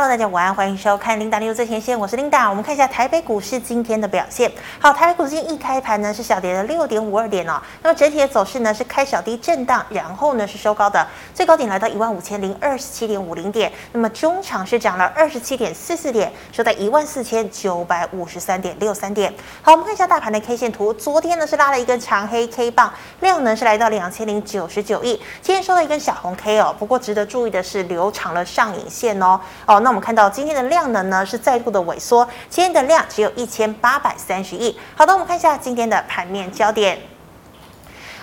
[0.00, 2.48] Hello，大家晚安，欢迎收看 Linda News 最前线，我是 Linda。
[2.48, 4.48] 我们看一下台北股市今天的表现。
[4.78, 7.60] 好，台北股市今天一开盘呢是小跌了六点五二点哦。
[7.82, 13.72] 那么整体的走势呢是开小低震荡，然后呢是收高的，最高点来到一万五千零二十七点五零点。
[13.90, 19.34] 那么中场是涨了二十七点四四点，收在一万四千九百五十三点六三点。
[19.62, 26.72] 好，我们看一下大盘的 K 线图，昨天呢是拉了一根长黑 K 棒，量呢是来到两千零九十九亿，今天收了一根小红 K 哦。
[26.78, 29.40] 不过值得注意的是留长了上影线哦。
[29.66, 34.78] 哦，那那我们看到今天的量能呢是再度的萎缩，今天的量只有一千八百三十亿。
[34.94, 36.98] 好的，我们看一下今天的盘面焦点。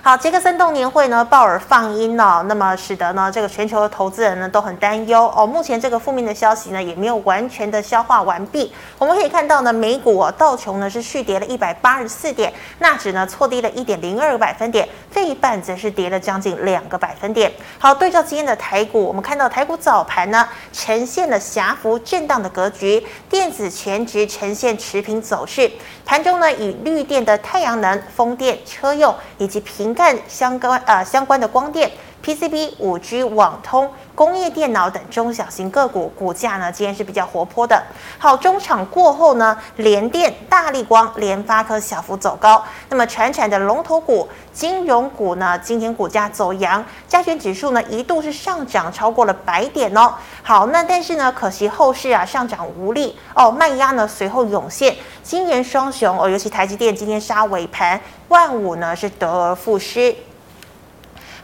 [0.06, 5.48] 好，杰克森动年会呢，鲍尔放鹰哦，那么使得呢这个全球的投资人呢都很担忧哦。
[5.48, 8.72] 目前这个负面的消息呢也没有完全的消化完毕。
[9.00, 17.52] 我们可以看到呢，美股哦道琼呢是续跌了一百八十四点，纳指呢挫低了一点零二个百分点，费半则是跌了将近两个百分点。
[17.80, 25.72] 好，对照今天的台股，我们看到台股早盘呢呈现了狭幅震荡的格局，电子全值呈现持平走势，
[26.06, 31.90] 盘中呢以绿电的太阳能、风电、车用以及平看相关啊相关的光电、
[32.26, 37.84] PCB、五 G、网通、工业电脑等中小型个股股价呢，今天是比较活泼的。
[38.18, 42.64] 好，中场过后呢，联电、大力光、联发科小幅走高。
[42.90, 50.12] 那么，传产的龙头股、金融股呢，今天股价走阳，加权指数呢一度是上涨超过了百点哦。
[50.42, 58.02] 好，那但是呢，可惜后市啊上涨无力哦，卖压呢随后涌现，晶圆双雄哦，尤其台积电今天杀尾盘。
[58.30, 60.16] 万五呢是得而复失。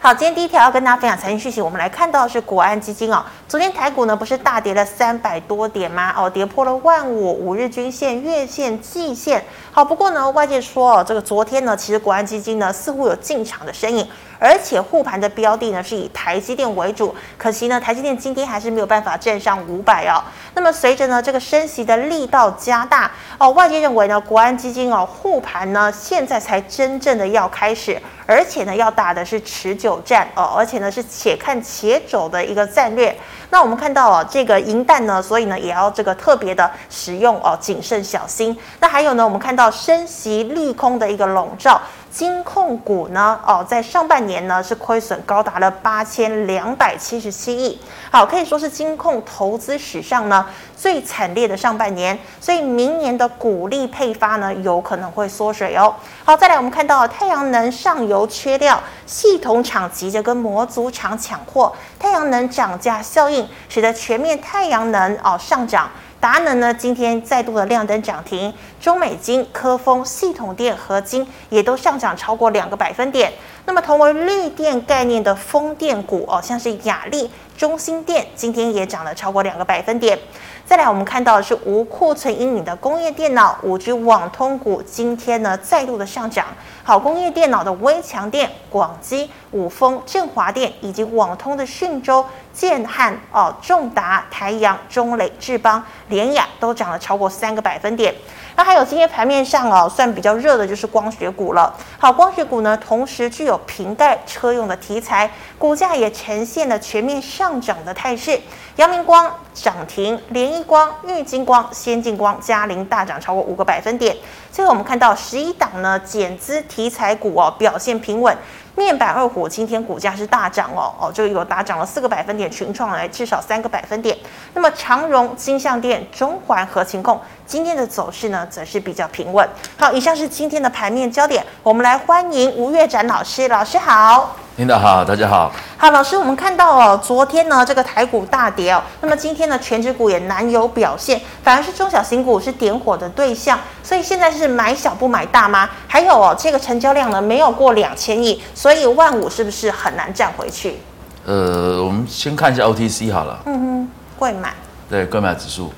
[0.04, 3.24] 好，今天第一条要跟大家分享财经讯息，我们来看到是国安基金哦。
[3.48, 6.12] 昨天台股呢不是大跌了三百多点吗？
[6.18, 9.46] 哦，跌破了万五、五日均线、月线、季线。
[9.74, 14.06] 好，不过呢，外界说哦，这个昨天呢，其实国安基金呢似乎有进场的身影。
[14.38, 20.18] 而且护盘的标的呢是以台积电为主，可惜呢台积电今天还是没有办法站上五百哦。
[20.56, 33.16] 那么随着呢这个升息的力道加大哦，外界认为呢国安基金哦护盘呢现在才真正的要开始，而且呢要打的是持久战哦，而且呢是且看且走的一个战略。
[33.52, 38.58] 那我们看到哦这个银弹呢，所以呢也要这个特别的使用哦，谨慎小心。
[38.80, 41.80] 那还有呢我们看到升息利空的一个笼罩。
[42.12, 43.40] 金控股呢？
[43.48, 47.80] 哦，在上半年呢是亏损高达了八千两百七十七亿，
[48.12, 50.46] 好，可以说是金控投资史上呢
[50.76, 55.96] 最惨烈的上半年，所以明年的股利配发呢有可能会缩水哦。
[56.26, 65.90] 好，再来我们看到太阳能上游缺料，系统厂急着跟模组厂抢货，太阳能涨价效应使得全面太阳能哦上涨。
[66.22, 73.34] 达能呢，今天再度的亮灯涨停，中美金、科峰、系统电、合金也都上涨超过两个百分点。
[73.66, 80.18] 那么同为绿电概念的风电股哦，像是亚力、中心电，今天也涨了超过两个百分点。
[80.64, 86.46] 再来，我们看到的是无库存阴影的工业电脑、五 G 网通股，今天呢再度的上涨。
[86.84, 92.24] 好，工业电脑的微强电、广基、五丰、振华电，以及网通的讯州、
[92.54, 98.14] 建汉、哦、重达、台阳、中磊、志邦、联雅都涨了超过三个百分点。
[98.56, 101.74] 那还有今天盘面上哦，算比较热的就是光学股了。
[101.98, 108.40] 好，光学股呢，同时具有瓶盖车用的题材，股价也呈现了全面上涨的态势。
[108.78, 114.16] 阳明光涨停，联一光、玉晶光、先进光、嘉陵大涨超过五个百分点。
[114.52, 118.36] 最后我们看到十一档呢减资题材股哦表现平稳。
[118.74, 124.18] 面板二虎今天股价是大涨哦哦，就有大涨了四个百分点，群创来至少三个百分点。
[124.54, 129.48] 那么长荣、金像电、中环、合勤控今天的走势呢，则是比较平稳。
[129.78, 134.36] 好，以上是今天的盘面焦点，我们来欢迎吴月展老师，老师好。
[134.58, 135.52] 领导好，大家好。
[135.78, 145.70] 好，老师，我们看到哦，昨天呢这个台股大跌哦，那么今天呢全指股也难有表现，反而是中小型股是点火的对象，所以现在是买小不买大吗？
[145.88, 150.78] 还有哦，这个成交量呢没有过两千亿，所以万五是不是很难站回去？
[151.26, 153.40] 呃，我们先看一下 OTC 好了。
[153.46, 154.54] 嗯哼，贵买。
[154.90, 155.72] 对，贵买指数。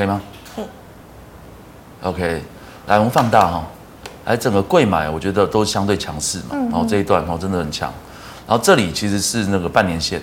[0.00, 0.20] 好，可以吗？
[0.56, 0.64] 可以。
[2.02, 2.42] OK，
[2.86, 3.64] 来我们放大哈、哦。
[4.24, 7.92] 哎，整个贵买我觉得都相对强势嘛，然后这一段哦真的很强，
[8.46, 10.20] 然后这里其实是那个半年线，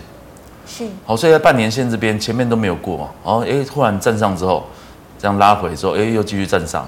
[0.68, 4.66] 是，好，所以在半年线这边前面都没有过嘛，然后哎突然站上之后，
[5.20, 6.88] 这样拉回之后，哎又继续站上，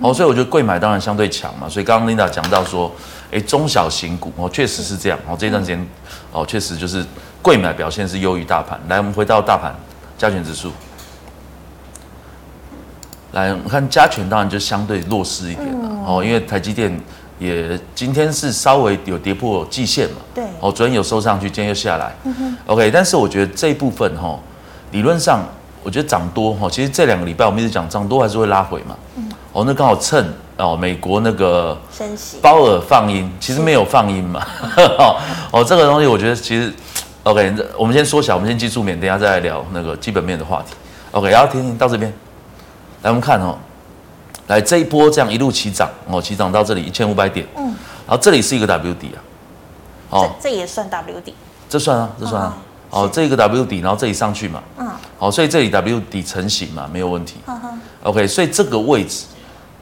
[0.00, 2.92] 好，所以我觉得贵买当然相对强嘛，所以刚刚 Linda 讲到说，
[3.32, 5.88] 哎中小型股哦确实是这样，哦这段时间
[6.30, 7.04] 哦确实就是
[7.42, 9.74] 贵买表现是优于大盘，来我们回到大盘
[10.16, 10.70] 加权指数。
[13.32, 16.98] 来，我看加权当然就相对弱势一点了哦，因为台积电
[17.38, 24.38] 也今天是稍微有跌破季线嘛，对，哦，昨天有收上去，今天又下来，嗯哼，OK，但是我觉得这一部分哈，
[24.92, 25.44] 理论上
[25.82, 34.44] 我觉得涨多哈，其实这两个礼拜我们一直讲涨多还是会拉回嘛，嗯，哦，那刚好趁哦美国那个升息，鲍尔放音，其实没有放音嘛，
[34.76, 35.16] 哦，
[35.52, 36.72] 哦，这个东西我觉得其实。
[37.22, 40.74] OK，我们先缩小，我们先技术面，等一下再来聊那个基本面的话题。
[41.10, 42.10] OK，然后听听到这边，
[43.02, 43.56] 来我们看哦，
[44.48, 47.64] 来这一波这样一路起涨哦，起涨到这里一千五百点，嗯，
[48.06, 49.18] 然后这里是一个 W 底啊，
[50.10, 51.34] 哦，这也算 W 底，
[51.68, 52.56] 这算啊，这算啊，
[52.90, 54.88] 哦，这个 W 底，然后这里上去嘛，嗯，
[55.18, 57.36] 好，所以这里 W 底成型嘛，没有问题。
[58.02, 59.26] OK，所以这个位置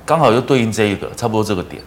[0.05, 1.83] 刚好又对应这一个，差不多这个点。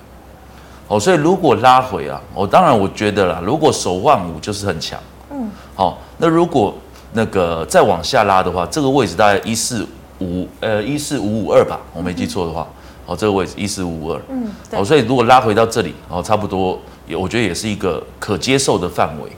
[0.87, 4.99] 哦，所以如果拉回啊，我当然我觉得啦，如果守万五就是很强。
[5.29, 5.49] 嗯。
[5.75, 6.73] 好，那如果
[7.13, 9.87] 那个再往下拉的话，这个位置大概一四
[10.21, 12.67] 五呃一四五五二吧，我没记错的话，
[13.05, 19.29] 哦，这个位置一四五五二，嗯，哦，所以如果拉回到这里，哦，差不多也我觉得也是一个可接受的范围。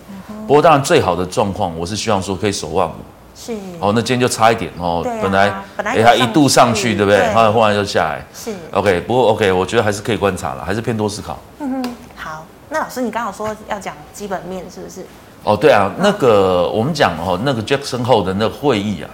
[0.45, 2.93] 不过当然最好的状况，我是希望说可以守万五。
[3.35, 3.53] 是。
[3.79, 7.33] 哦，那今天就差一点哦，本来本来它一度上去，对不对？
[7.33, 8.25] 后来忽然就下来。
[8.33, 8.53] 是。
[8.71, 11.39] OK，不过 OK，我觉得还是可以观察了，还是偏多思考。
[11.59, 15.05] 嗯哼，好，那老师你刚好说要讲基本面，是不是？
[15.43, 19.09] 哦，对啊，那个我们讲哦，那个 Jackson Hole 的那个会议啊，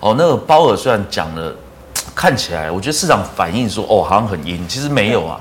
[0.00, 1.50] 哦，那个鲍尔虽然讲了，
[2.14, 5.40] 看起来我觉得市场反应说哦，好像很阴，其实没有啊。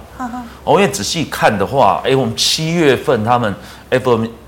[0.63, 3.53] 哦，因为仔细看的话，哎，我们七月份他们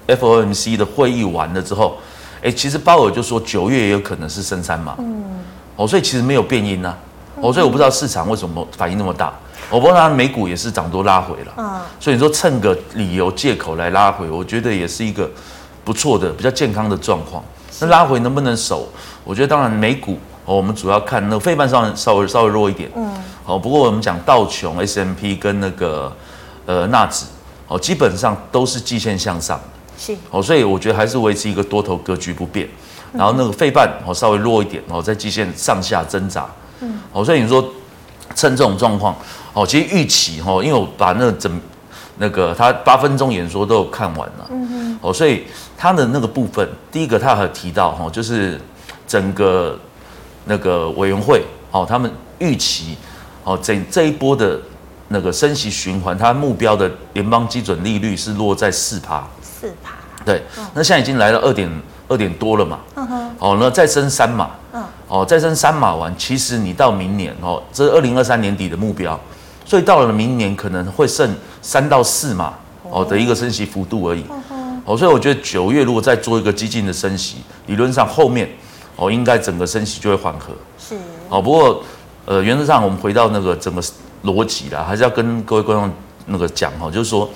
[0.07, 1.97] FOMC 的会议完了之后，
[2.41, 4.95] 哎，其实鲍尔就说九月也有可能是升三嘛。
[4.99, 5.21] 嗯。
[5.75, 6.97] 哦，所以其实没有变阴啊。
[7.41, 9.33] 哦，所以我不知道市场为什么反应那么大。
[9.69, 11.53] 我不知道美股也是涨多拉回了。
[11.57, 11.81] 嗯。
[11.99, 15.29] 所以你说趁个理由借口来拉回，我觉得也是一个。
[15.83, 17.43] 不错的，比较健康的状况。
[17.79, 18.87] 那拉回能不能守？
[19.23, 22.89] 我觉得当然美股哦，我们主要看那个费半上稍微稍微弱一点。
[22.95, 23.11] 嗯。
[23.43, 26.15] 好，不过我们讲道琼 S M P 跟那个
[26.65, 27.25] 呃纳指
[27.67, 29.63] 哦，基本上都是季线向上的。
[29.97, 30.15] 是。
[30.29, 32.69] 哦，所以我觉得还是维持一个多头格局不变。
[33.11, 36.45] 然后那个费半哦稍微弱一点哦，在季线上下挣扎。
[36.79, 36.99] 嗯。
[37.11, 37.61] 哦，所以你说
[38.35, 39.15] 趁这种状况
[39.53, 41.59] 哦，其实预期哦，因为我把那整
[42.17, 44.47] 那个他八分钟演说都有看完了。
[44.51, 44.99] 嗯嗯。
[45.01, 45.43] 哦，所以。
[45.83, 48.57] 他的那个部分，第一个他还有提到哈，就是
[49.05, 49.77] 整个
[50.45, 52.09] 那个委员会哦，他们
[52.39, 52.95] 预期
[53.43, 54.57] 哦，整这一波的
[55.09, 59.27] 那个升息循环，它目标的联邦基准利率是落在四趴。
[59.41, 59.91] 四趴。
[60.23, 60.41] 对，
[60.73, 61.69] 那现在已经来了二点
[62.07, 62.79] 二点多了嘛。
[62.95, 63.35] 嗯哼。
[63.39, 64.51] 哦，那再升三码。
[64.71, 64.81] 嗯。
[65.09, 69.19] 哦，再升三码完，其实你到明年哦，这是二零二三年底的目标，
[69.65, 72.53] 所以到了明年可能会剩三到四码
[72.89, 74.23] 哦的一个升息幅度而已。
[74.85, 77.37] 哦，所以我觉得九月如果再做一个激进的升息，
[77.67, 78.49] 理论上后面
[78.95, 80.53] 哦应该整个升息就会缓和。
[80.77, 80.95] 是。
[81.29, 81.83] 哦，不过
[82.25, 83.81] 呃原则上我们回到那个整个
[84.23, 85.89] 逻辑啦，还是要跟各位观众
[86.25, 87.29] 那个讲哈，就是说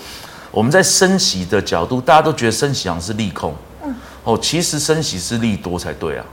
[0.52, 3.56] 我们在升息的角度，大家都觉得升息好像是利空。
[3.84, 3.96] 嗯。
[4.24, 6.26] 哦，其实升息是利多才对啊。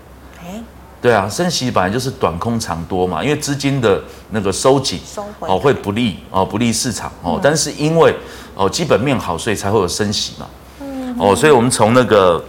[0.42, 0.62] 哎。
[1.00, 4.98] 对啊，升息本来就是短空长多嘛，因为资金的那个收紧
[5.38, 8.16] 哦会不利哦不利市场哦，但是因为
[8.54, 10.46] 哦基本面好，所以才会有升息嘛。
[11.18, 12.42] 哦，所以我们从那个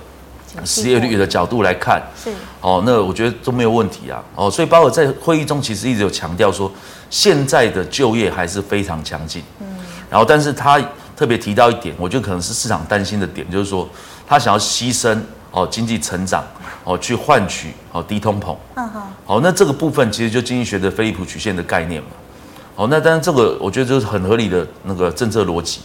[0.64, 2.32] 失业率的角度来看，是
[2.62, 4.24] 哦，那我觉得都没有问题啊。
[4.36, 6.72] 哦，所以鲍尔在会议中其实一直有强调说，
[7.10, 9.44] 现在的就业还是非常强劲。
[9.60, 9.68] 嗯，
[10.10, 10.82] 然后但是他
[11.16, 13.88] 特别提到一点，我觉得可能是市场担心的点，就是说
[14.28, 15.18] 他想要牺牲
[15.52, 16.44] 哦经济成长
[16.84, 18.56] 哦去换取哦低通膨。
[18.76, 19.02] 嗯哼。
[19.26, 22.10] 好，那这个部分其实就经济学的菲利普曲线的概念嘛。
[22.76, 25.82] 好，那当然这个我觉得就是很合理的那个政策逻辑。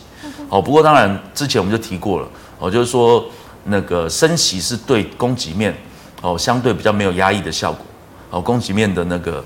[0.49, 2.29] 哦，不过当然之前我们就提过了。
[2.61, 3.25] 哦，就是说
[3.65, 5.75] 那个升息是对供给面
[6.23, 7.85] 哦相对比较没有压抑的效果，
[8.31, 9.43] 哦供给面的那个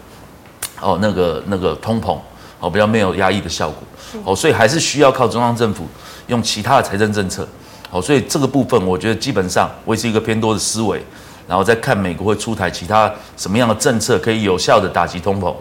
[0.81, 2.19] 哦那个那个通膨
[2.61, 3.83] 哦比较没有压抑的效果，
[4.25, 5.87] 哦所以还是需要靠中央政府
[6.27, 7.47] 用其他的财政政策，
[7.91, 11.01] 哦所以这个部分我觉得基本上维持一个偏多的思维，
[11.47, 15.55] 然后再看美国会出台其他什么样的政策可以有效的打击通膨，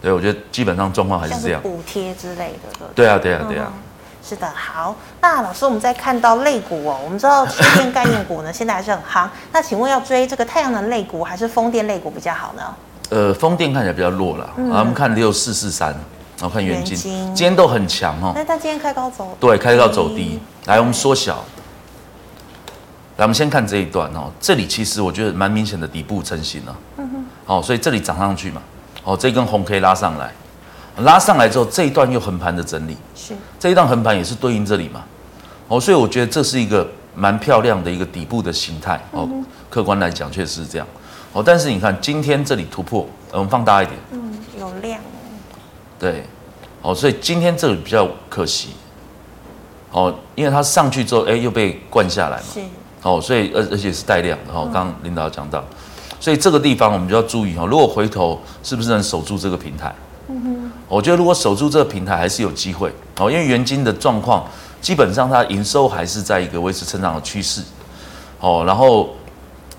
[0.00, 3.70] 对我觉得基本上状况还是这样，补贴之类的，对啊对啊对啊。
[4.28, 9.28] 是的，好，那老师，我们在看到肋股哦，我们知道风电概念股呢，现在还是很夯。
[9.52, 12.62] 那请问要追这个太阳能肋股还是风电肋股比较好呢？
[13.10, 15.90] 呃，风电看起来比较弱了，我们看六四四三，
[16.40, 18.32] 然后看元晶，今天都很强哦。
[18.34, 20.40] 那它今天开高走，对，开高走低。
[20.64, 21.36] 来，我们缩小，
[23.18, 28.60] 来，我们先看这一段哦，这里其实我觉得蛮明显的底部成型了，嗯哼，好，所以这里涨上去嘛，
[29.04, 30.32] 哦，这根红 K 拉上来。
[30.98, 33.34] 拉上来之后，这一段又横盘的整理，是。
[33.58, 35.04] 这一段横盘也是对应这里嘛，
[35.68, 39.28] 哦，所以我觉得这是一个蛮漂亮的一个底部的形态哦，
[39.68, 40.86] 客观来讲确实是这样，
[41.32, 45.00] 哦，但是你看今天这里突破，我们放大一点，嗯，有量，
[45.98, 46.24] 对，
[46.82, 48.70] 哦，所以今天这里比较可惜，
[49.90, 52.60] 哦，因为它上去之后，哎，又被灌下来嘛，是，
[53.02, 55.62] 哦，所以而而且是带量的，哦，刚刚领导讲到，
[56.20, 59.94] 所以这个地方我们就要注意哦，如果回头是不是能守住这个平台？
[60.28, 60.55] 嗯哼，
[60.88, 64.46] 我觉得如果守住这个平台还是有机会哦，因为元金的状况
[64.80, 67.60] 基本上它营收还是在一个维持成长的趋势，
[68.40, 69.10] 哦，然后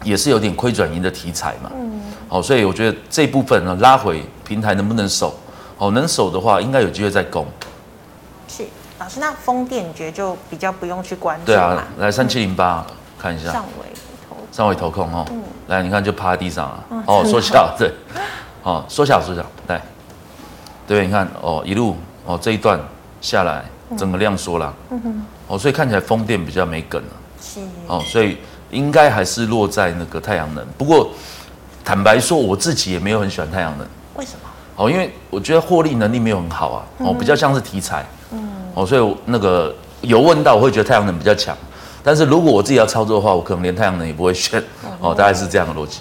[0.04, 5.34] 也是有点亏转盈的题材嘛，嗯，哦，所以我觉得这部分呢拉回平台能不能守？
[5.78, 7.46] 哦，能守的话应该有机会再攻。
[8.50, 8.66] 是
[9.00, 12.86] 老师，那风电你觉得就比较不用去关注对啊，来三七零八
[13.18, 13.86] 看一下，上尾
[14.28, 17.94] 投上尾投控哦，嗯、来你看就趴在地上啊，嗯、哦缩小对，
[18.64, 19.82] 哦缩小缩小来。
[20.88, 22.80] 对，你看哦，一路哦这一段
[23.20, 23.66] 下来，
[23.98, 27.10] 整个量缩了，嗯哼，哦，所以看起来风电比较没梗了，
[27.42, 28.38] 是，哦，所以
[28.72, 30.66] 应该还是落在那个太阳能。
[30.78, 31.10] 不过
[31.84, 34.50] 坦白说，我自己也没有很喜欢太阳能，为什么？
[34.78, 41.56] 哦，因为我觉得获利能力没有很好啊，哦，比较像是题材，嗯，哦，所以那个有问到，我会觉得太阳能比较强。
[42.04, 44.64] 但是如果我自己要操作的话，我可能连太阳能也不会选，
[45.02, 46.00] 哦，大概是这样的逻辑。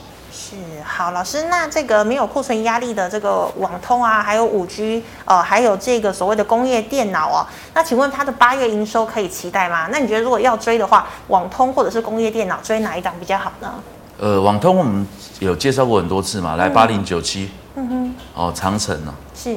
[0.96, 9.88] 好，老师，那这个没有库存压力的这个网通啊，还有五 G，呃，还有这个所谓的工业电脑哦，那请问它的八月营收可以期待吗？
[9.92, 13.74] 那你觉得如果要追的话，网通或者是工业电脑追哪一档比较好呢？
[14.18, 15.06] 呃，网通我们
[15.38, 19.54] 有介绍过很多次嘛，来八零九七，嗯哼，哦，长城呢、啊，是，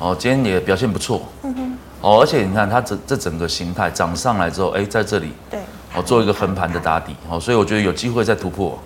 [0.00, 5.60] 哦，今天也表现不错，嗯哼，哦，而且你看它这这整个形态涨上来之后，哎，在这里，对，
[5.94, 8.76] 哦，做一个横盘的打底，哦，所以我觉得有机会再突破。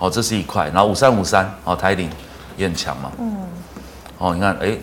[0.00, 2.10] 哦，这是一块，然后五三五三，哦，台铃
[2.56, 3.12] 也很强嘛。
[3.20, 3.36] 嗯。
[4.18, 4.76] 哦，你看，哎，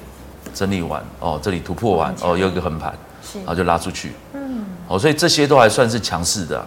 [0.54, 4.14] 整理完，哦，这里突破完，哦，有一个横盘，是，然后就拉出去。
[4.34, 4.64] 嗯。
[4.88, 6.64] 哦，所以这些都还算是强势的，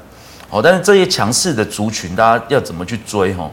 [0.51, 3.33] 哦，但是这些强势的族群，大家要怎么去追？
[3.35, 3.49] 哦，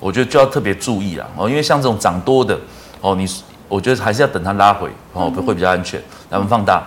[0.00, 2.58] 我觉得就要特别注意了，哦，因为像这种涨多的，
[3.02, 3.26] 哦，你，
[3.68, 6.00] 我觉得还是要等它拉回，哦，会比较安全。
[6.30, 6.82] 来，我们放大。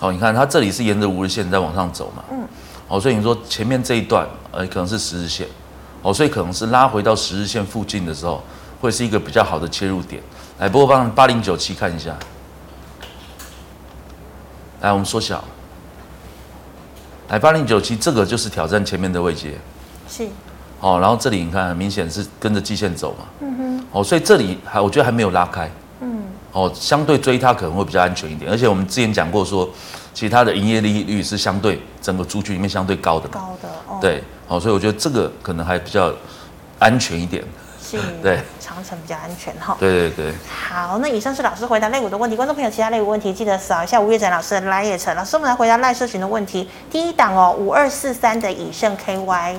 [0.00, 2.22] 哦，你看它这里是沿着五日线在往上走嘛。
[2.30, 2.46] 嗯。
[2.88, 5.46] 哦，所以你说前面这一段，呃，可能是十日线，
[6.00, 8.42] 哦，所以可能是拉回到十日线附近的时候，
[8.80, 10.22] 会是一个比较好的切入点。
[10.58, 12.16] 来，不过帮八零九七看一下，
[14.80, 15.44] 来，我们缩小，
[17.28, 19.58] 来八零九七这个就是挑战前面的位阶，
[20.08, 20.26] 是，
[20.80, 29.68] 哦，然后这里你看，很明显是跟着季线走嘛，嗯哼，哦，所以这里还我觉得还没有拉开，嗯，哦，相对追它可能会比较安全一点，而且我们之前讲过说。
[30.18, 36.12] 其他的营业利率是相对整个族群里面相对高的，高的哦，对，好，所以我觉得这个可能还比较
[36.80, 37.44] 安全一点，
[37.80, 40.34] 是， 对，长城比较安全哈，对对对。
[40.48, 46.68] 好，那以上是老师回答类股的问题，观众朋友其他类股问题记得扫一下吴月展老师的赖也成，老师我们来回答赖社群的问题。
[46.90, 49.56] 第一档哦，五二四三的以盛 KY，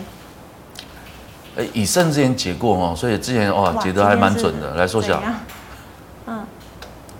[1.55, 5.23] 哎，以盛之前解过哦，所以之前哇解得还蛮准的，来缩小。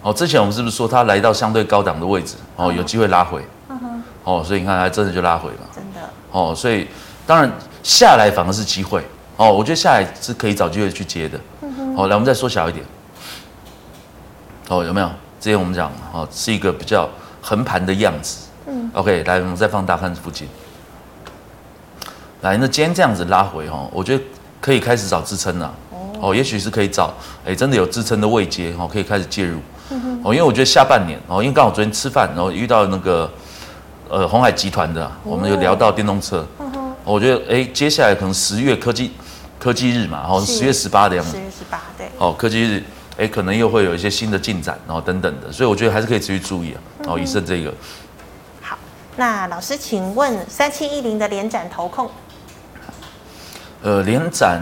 [0.02, 3.42] 哦，之前我们是不是说它来到相对高档的位置，哦，有机会拉回，
[4.26, 6.86] 哦，所以你看还真的就拉回了，真的，哦，所以
[7.26, 7.50] 当然
[7.82, 9.02] 下来反而是机会，
[9.38, 11.40] 哦，我觉得下来是可以找机会去接的，
[11.96, 12.86] 好，来我们再缩小一点，
[14.68, 15.08] 哦，有没有？
[15.40, 17.08] 之前我们讲，哦，是一个比较
[17.42, 20.46] 横盘的样子，嗯，OK，来我们再放大看附近，
[22.42, 24.24] 来，那今天这样子拉回，哦，我觉得
[24.60, 25.74] 可以开始找支撑了，
[26.20, 27.14] 哦，也许是可以找，
[27.46, 29.60] 哎，真的有支撑的位阶，哦，可以开始介入。
[30.24, 33.32] 哦，因为我觉得下半年哦，因为刚好昨天吃饭，然后遇到那个
[34.08, 36.46] 呃红海集团的，我们有聊到电动车。
[37.04, 39.12] 我觉得哎，接下来可能十月科技
[39.58, 41.32] 科技日嘛，哦，十月十八的样子。
[41.32, 42.08] 十月十八，对。
[42.20, 42.84] 哦，科技日，
[43.18, 46.78] 哎，可能又会有一些新的进展，然后等等的，所以我觉得还是可以持续注意啊。
[47.08, 47.74] 哦，以上这个。
[48.62, 48.78] 好，
[49.16, 52.12] 那老师，请问三七一零的连展投控？
[53.82, 54.62] 呃，连展，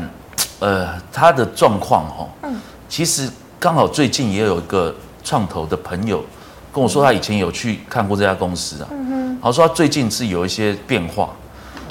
[0.59, 3.29] 呃，它的状况哈，嗯，其实
[3.59, 4.95] 刚好最近也有一个。
[5.27, 6.23] 创投的朋友
[6.71, 11.31] 跟我说，他以前有去看过这家公司啊，嗯哼，然后说他最近是有一些变化，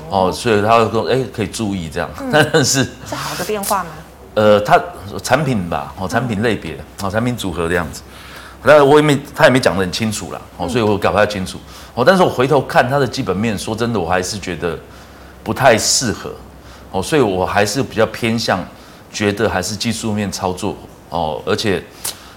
[0.09, 3.91] 哦，所以他会说，哎，可以注意这样，但是是好的变化吗？
[4.33, 4.81] 呃，他
[5.23, 8.01] 产品吧，哦，产品类别，哦，产品组合这样子，
[8.65, 11.59] 但我也没，他也没讲得很清楚啦，哦，所以我搞不太清楚，
[11.93, 14.79] 哦，但是我回头看他的基本面，说真的，我还是觉得
[15.45, 16.33] 不太适合，
[16.91, 18.65] 哦，所以我还是比较偏向
[19.13, 20.75] 觉得还是技术面操作，
[21.11, 21.85] 哦，而且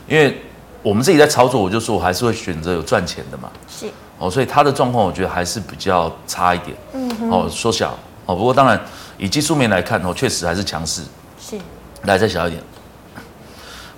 [0.06, 0.38] 因为。
[0.82, 3.50] 我们自己在操作，我就说我还是会选择有赚钱的嘛。
[3.68, 6.76] 是哦，所以它的状况我觉得还是比较差一点。
[6.94, 8.80] 嗯哼哦，缩小哦，不过当然
[9.18, 11.02] 以技术面来看哦，确实还是强势。
[11.40, 11.58] 是，
[12.04, 12.62] 来再小一点。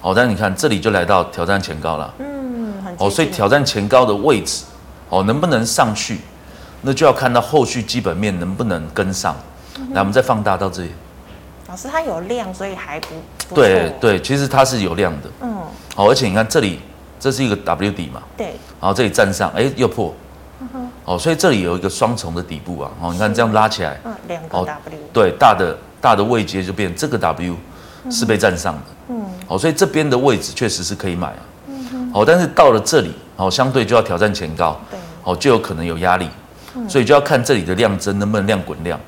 [0.01, 2.13] 哦，但是你看这里就来到挑战前高了。
[2.19, 4.63] 嗯，哦，所以挑战前高的位置
[5.09, 6.19] 哦，能不能上去，
[6.81, 9.35] 那就要看到后续基本面能不能跟上。
[9.77, 10.91] 嗯、来，我们再放大到这里。
[11.71, 13.07] 老师，它有量，所以还不，
[13.47, 15.29] 不对对，其实它是有量的。
[15.39, 15.55] 嗯。
[15.95, 16.81] 好，而且你看这里
[17.17, 18.47] 这是一个 W 底嘛，对，
[18.81, 20.13] 然后这里站上，哎，又破，
[21.05, 27.55] 哦，所以这里有一个双重的底部啊，哦，你看这样拉起来，嗯，两个 W，对，大的大的位阶就变这个 W
[28.09, 36.27] 是被站上的，嗯，哦，所以这边的位置确实是可以买啊，嗯，哦，但是到了这里，哦，相对就要挑战前高，对，哦，就有可能有压力，
[36.89, 38.99] 所以就要看这里的量增能不能量滚量，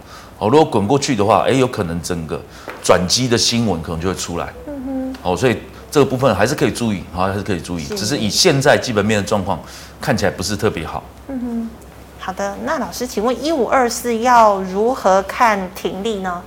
[0.44, 2.42] 哦，如果滚过去的话，哎，有可能整个
[2.84, 5.58] 转机的新闻可能就会出来，嗯哼，哦，所以。
[5.94, 9.60] 这个部分还是可以注意，好，还是可以注意，只是以现在基本面的状况
[10.02, 11.04] 看起来不是特别好。
[11.28, 11.70] 嗯哼，
[12.18, 16.42] 好的，那老师，请问一五二四要如何看停利呢？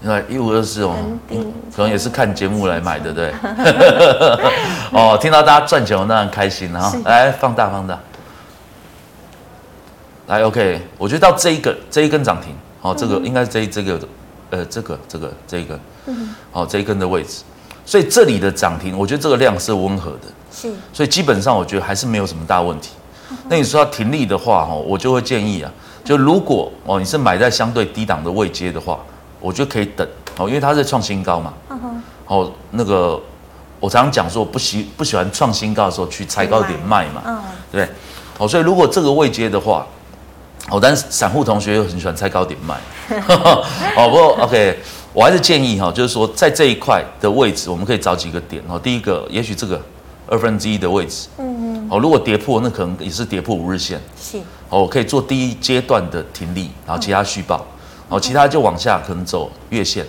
[0.00, 0.96] 那一五二四哦，
[1.76, 3.32] 可能也是看节目来买的，对。
[4.90, 6.98] 哦，听到大家赚钱，我当然开心了哈。
[7.04, 7.96] 来，放大放大。
[10.26, 14.00] 来，OK，我觉得到这一个这一根涨停，哦，这个应该是这这个，
[14.50, 17.42] 呃，这个这个这一根，嗯，哦，这一根的位置。
[17.84, 20.72] 所以这里的涨停，我觉得这个量是温和的，是。
[20.92, 22.90] 所以基本上我觉得还是没有什么大问题。
[23.48, 25.70] 那你说要停利的话，哈，我就会建议啊，
[26.04, 28.98] 就如果哦你是买在相对低档的位阶的话，
[29.40, 30.06] 我觉得可以等
[30.38, 31.52] 哦，因为它是创新高嘛。
[31.68, 32.02] 嗯哼。
[32.26, 33.20] 哦，那个
[33.80, 37.22] 我常常讲说，不喜不喜欢创新高的时候去踩高点卖嘛。
[37.26, 37.38] 嗯。
[37.72, 37.88] 对。
[38.38, 39.86] 哦，所以如果这个位阶的话，
[40.70, 42.78] 哦，但是散户同学又很喜欢猜高点卖。
[43.96, 44.78] 哦，不过 OK。
[45.12, 48.78] 我还是建议哈，就是说在这一块的位置，我们可以找几个点哦。
[48.78, 49.82] 第一个，也许这个
[50.28, 57.66] 二分之一的位置，嗯嗯，哦，如果跌破，那可能也是跌破五日线，是，哦，可以做第一阶段的停利，然后其他续抱，
[58.08, 60.06] 哦，其他就往下可能走月线，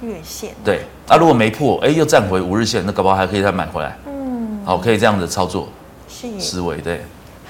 [0.00, 5.68] 月线，对，那如果没破，哎，又站回五日线，那搞不好还可以再买回来，嗯，好，可以这样子操作，
[6.08, 6.28] 是。
[6.38, 7.04] 思维对。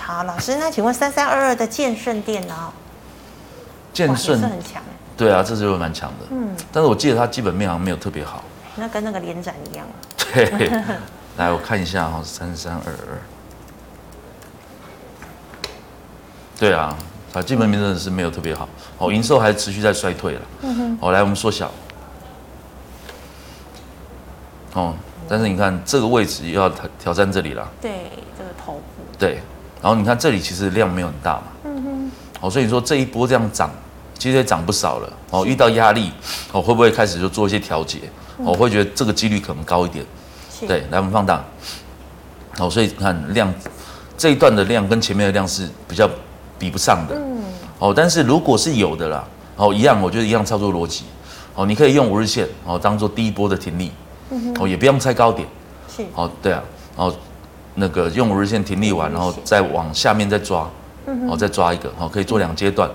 [0.05, 2.55] 好，老师，那请问三三二二的建顺电呢？
[3.91, 4.83] 建顺是很强。
[5.17, 6.27] 对啊，这就蛮强的。
[6.29, 8.45] 嗯，但是我记得它基本面好像没有特别好。
[8.77, 9.87] 那跟那个联展一样。
[10.35, 10.71] 对，
[11.39, 13.19] 来我看一下哈，三三二二。
[16.59, 16.95] 对啊，
[17.33, 18.69] 它基本面真的是没有特别好。
[18.99, 20.41] 哦，营收还持续在衰退了。
[20.61, 20.99] 嗯哼。
[21.01, 21.71] 哦，来我们缩小。
[24.75, 24.95] 哦，
[25.27, 27.67] 但是你看这个位置又要挑挑战这里了。
[27.81, 28.83] 对，这个头部。
[29.19, 29.41] 对，
[29.85, 31.43] 然后你看这里其实量没有很大嘛。
[31.65, 32.11] 嗯哼。
[32.41, 33.71] 哦，所以你说这一波这样涨。
[34.17, 36.11] 其实也涨不少了哦，遇到压力
[36.53, 37.99] 哦，会不会开始就做一些调节？
[38.39, 40.07] 我会觉得这个几率可能高一点。
[40.67, 41.45] 对，来我们放大。
[42.59, 43.53] 哦，所以你看量
[44.17, 46.09] 这一段的量跟前面的量是比较
[46.59, 47.17] 比不上的。
[47.17, 47.43] 嗯。
[47.81, 49.23] 哦，但是如果是有的啦，
[49.57, 51.05] 哦，一样，我觉得一样操作逻辑。
[51.55, 53.91] 哦，你可以用五日线哦当做第一波的停力。
[54.31, 54.55] 嗯。
[54.59, 55.47] 哦，也不用猜高点。
[55.95, 56.03] 是。
[56.15, 56.63] 哦，对啊。
[56.97, 57.15] 哦，
[57.75, 60.69] 那个用五日线停利完，然后再往下面再抓。
[61.07, 61.29] 嗯。
[61.29, 62.91] 哦，再抓一个，哦，可以做两阶段。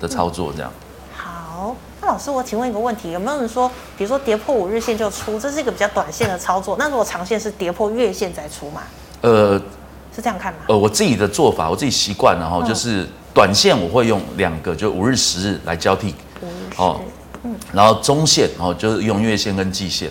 [0.00, 0.70] 的操作这样，
[1.16, 6.76] 好，那老师，我请问一个问题，有没有人说，比如说跌破五日线就出，这是一个比较短线的操作？
[6.78, 8.82] 那如果长线是跌破月线再出嘛？
[9.22, 9.56] 呃，
[10.14, 10.58] 是这样看吗？
[10.68, 17.00] 呃，我自己的做法，我自己习惯，然后就是短线我会用两个，就五日、十日来交替，五日、哦，
[17.44, 20.10] 嗯，然后中线哦，就是用月线跟季线，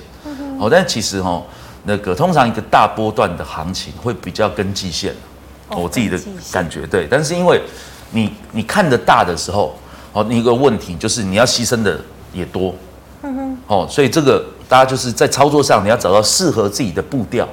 [0.60, 1.44] 哦，但其实哦，
[1.84, 5.14] 那个通常一个大波段的行情会比较跟季线，
[5.70, 6.20] 哦，我自己的
[6.52, 7.62] 感觉对，但是因为
[8.12, 9.76] 你你看的大的时候。
[10.16, 12.00] 哦，你一个问题就是你要牺牲的
[12.32, 12.72] 也多，
[13.24, 17.50] 嗯哼，哦，所以这个大家就是在操作上你要找到适合自己的步调，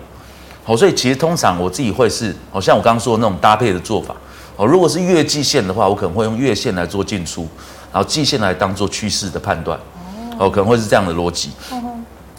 [0.62, 4.14] 好，所以其实通常我自己会是，好像我刚刚说的那种搭配的做法，
[4.56, 7.48] 哦，如果是月季线的话，我可能会用月线来做进出，
[7.90, 9.80] 然后季线来当做趋势的判断，
[10.38, 11.52] 哦，可能会是这样的逻辑，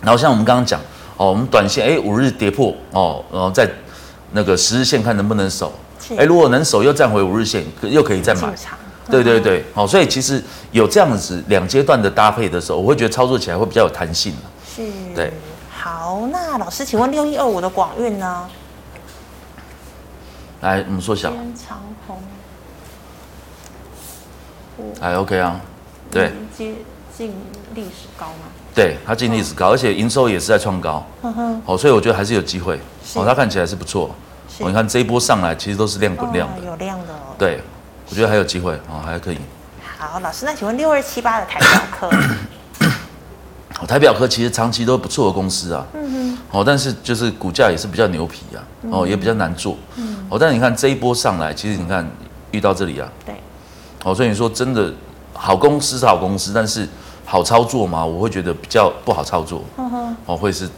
[0.03, 0.79] 然后像我们刚刚讲，
[1.21, 3.69] 哦，我们短线哎五日跌破，哦，然后在
[4.31, 5.71] 那个十日线看能不能守，
[6.17, 8.51] 哎，如果能守又站回五日线，又可以再买。
[9.07, 14.33] 对对对，好，所以其实有这样子两阶段的搭配的时候，我会觉得操作起来会比较有弹性。
[14.65, 14.81] 是，
[15.13, 15.31] 对。
[15.69, 18.49] 好，那老师，请问六一二五的广运呢？
[20.61, 21.31] 来，我们缩小。
[24.99, 25.61] 还 OK 啊，
[26.09, 26.31] 对。
[26.57, 26.73] 接
[27.17, 27.33] 近
[27.75, 28.49] 历史高吗？
[28.73, 31.05] 对，它进历史高，而且营收也是在创高。
[31.23, 31.61] 嗯哼。
[31.65, 32.79] 好，所以我觉得还是有机会。
[33.15, 34.09] 哦，它看起来是不错。
[34.59, 34.67] 哦。
[34.67, 36.65] 你看这一波上来，其实都是量滚量的。
[36.65, 37.35] 有量的哦。
[37.37, 37.61] 对。
[38.09, 39.37] 我觉得还有机会哦，还可以。
[39.97, 42.09] 好，老师，那请问六二七八的台表科？
[43.87, 45.85] 台表科其实长期都不错的公司啊。
[45.93, 46.37] 嗯哼。
[46.51, 49.77] 哦，但是就是股价也是比较牛皮啊，哦，也比较难做。
[49.95, 50.17] 嗯。
[50.29, 52.05] 哦，但是你看这一波上来，其实你看
[52.51, 53.09] 遇到这里啊。
[53.25, 53.35] 对。
[54.03, 54.93] 哦，所以你说真的
[55.33, 56.87] 好公司是好公司，但是
[57.31, 58.05] 好操作吗？
[58.05, 59.63] 我会觉得比较不好操作。
[59.77, 60.15] 嗯哼。
[60.25, 60.69] 哦，会是，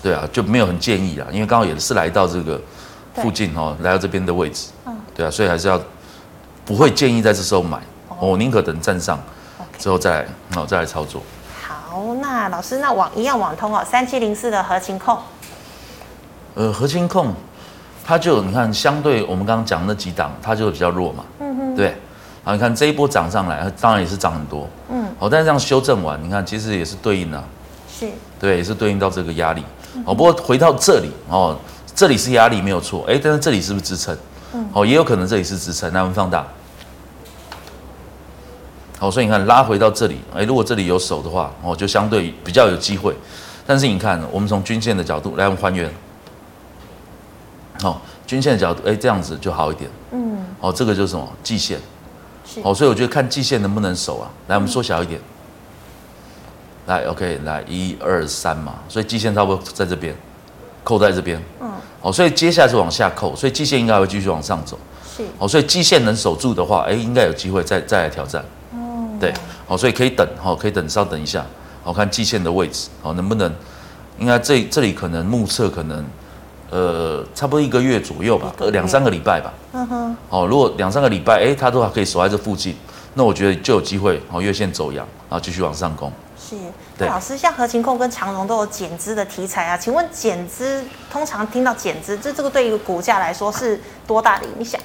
[0.00, 2.60] 对啊，就没有很建议啊，因为刚好也是来到这个
[3.16, 4.68] 附近哦，来到这边的位置。
[4.86, 4.96] 嗯。
[5.16, 5.80] 对啊，所以还是要。
[6.64, 7.78] 不会建议在这时候买，
[8.18, 9.16] 我宁可等站上
[9.78, 11.22] 之后再来，然后再来操作。
[11.62, 15.16] 好，那老师，那网一样网通哦，三七零四的核情控。
[16.56, 17.32] 呃，合勤控，
[18.04, 21.24] 它就你看，相对我们刚刚讲那几档，它就比较弱嘛。
[21.38, 21.76] 嗯哼。
[21.76, 21.94] 对。
[22.42, 24.68] 好，你看这一波涨上来，当然也是涨很多。
[24.90, 25.05] 嗯。
[25.18, 27.42] 好，但是这样修正完，你看其实也是对应的。
[27.88, 28.06] 是。
[28.38, 29.62] 对，也是对应到这个压力。
[30.04, 31.58] 哦，不过回到这里哦，
[31.94, 33.04] 这里是压力没有错。
[33.08, 34.16] 哎，但是这里是不是支撑？
[34.52, 34.68] 嗯。
[34.74, 35.90] 哦，也有可能这里是支撑。
[35.92, 36.46] 那我们放大。
[38.98, 43.14] 好，所以你看拉回到这里，哎，如果这里有手的话，哦，就相对比较有机会。
[43.66, 45.90] 但是你看，我们从均线的角度来，我们还原。
[47.80, 49.90] 好，均线的角度，哎，这样子就好一点。
[50.12, 50.44] 嗯。
[50.60, 51.26] 好，这个就是什么？
[51.42, 51.80] 季线。
[52.46, 52.62] 是。
[52.62, 54.30] 好，所以我觉得看季线能不能守啊？
[54.48, 55.20] 来，我们缩小一点。
[56.86, 58.76] 来，OK，来一二三嘛。
[58.88, 60.14] 所以季线差不多在这边，
[60.84, 61.42] 扣在这边。
[61.60, 61.70] 嗯。
[62.00, 64.78] 好，所以接下来是往下扣，所以季线应该会继续往上走。
[65.16, 65.24] 是。
[65.38, 68.44] 好，所以季线能守住的话，哎，应该有机会再再来挑战。
[69.18, 69.32] 对，
[69.66, 71.42] 好，所以可以等，好，可以等，稍等一下，
[71.82, 73.50] 好，看季线的位置，好，能不能，
[74.18, 76.04] 应该这这里可能目测可能，
[76.70, 82.76] 呃，差不多一个月左右吧，呃，两三个礼拜吧，嗯哼，哦，如果两三个礼拜，哎，它都还可以守在这附近，
[83.14, 86.12] 那我觉得就有机会，哦，月线走阳，然后继续往上攻。
[86.36, 86.56] 是，
[86.98, 94.80] 对，老师，像合勤控跟长荣都有减资的题材啊，请问减资通常听到减资，这这个对于股价来说是多大的影响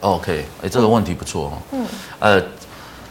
[0.00, 1.86] ？OK，哎，这个问题不错哦，嗯，
[2.18, 2.42] 呃。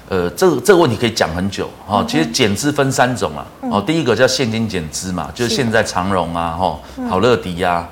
[0.10, 2.06] 呃，这个这个问题可以讲很久哈、哦。
[2.08, 6.78] 其实减资分三种啊，哦，第一个叫现金减资嘛，就是现在长荣啊，哈，
[7.10, 7.88] 好乐迪呀，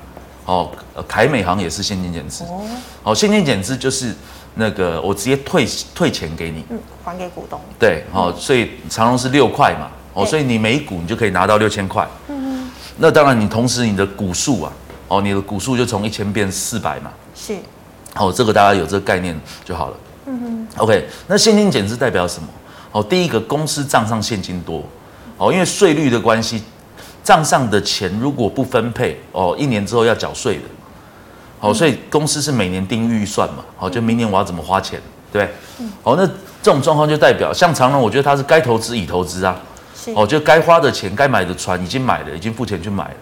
[0.45, 0.69] 哦，
[1.08, 2.43] 凯美行也是现金减资。
[3.04, 4.13] 哦，现金减资就是
[4.56, 7.60] 那个我直接退退钱给你，嗯，还给股东。
[7.80, 12.08] 对，哦，所以长荣是六块嘛，哦，所以你每股你就可以拿到六千块。
[12.27, 14.73] 嗯，那当然你同时你的股数啊，
[15.08, 17.12] 哦，你的股数就从一千变四百嘛。
[17.36, 17.56] 是。
[18.15, 19.97] 哦，这个大家有这个概念就好了。
[20.25, 22.47] 嗯哼，OK，那现金减资代表什么？
[22.91, 24.84] 哦，第一个公司账上现金多，
[25.38, 26.62] 哦，因为税率的关系，
[27.23, 30.63] 账上的钱如果不分配，哦，一年之后要缴税的，
[31.60, 34.99] 哦，所以公司是每年定预算嘛，哦，就明年我要怎么花钱，
[35.31, 35.47] 对，
[36.03, 36.25] 哦，那
[36.63, 39.60] 这种状况就代表像长荣，我觉得它是该投资已投资啊，
[40.15, 43.15] 哦，就该花的钱、该买的船已经买了，已经付钱去买了，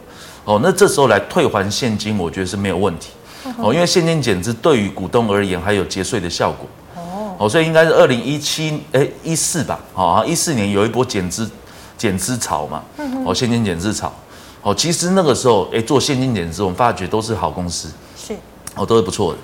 [0.46, 3.12] 哦，那这时候来退还现金，我觉得是没有问题，
[3.58, 6.68] 哦，因为现金减资对于股东而言还有节税的效果。
[7.38, 11.50] 哦，所以应该是二零一七哎一四吧，好，一四年有一波减资
[12.00, 12.82] 减资潮嘛，
[13.26, 14.12] 哦，现金减资潮，
[14.64, 18.34] 哦，其实那个时候哎做现金减资，我们发觉都是好公司，是，
[18.74, 19.40] 哦，都是不错的，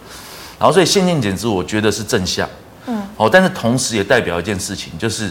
[0.57, 2.49] 然后所以现金减资我觉得是正向，
[2.87, 5.29] 嗯，哦，但是同时也代表一件事情，就是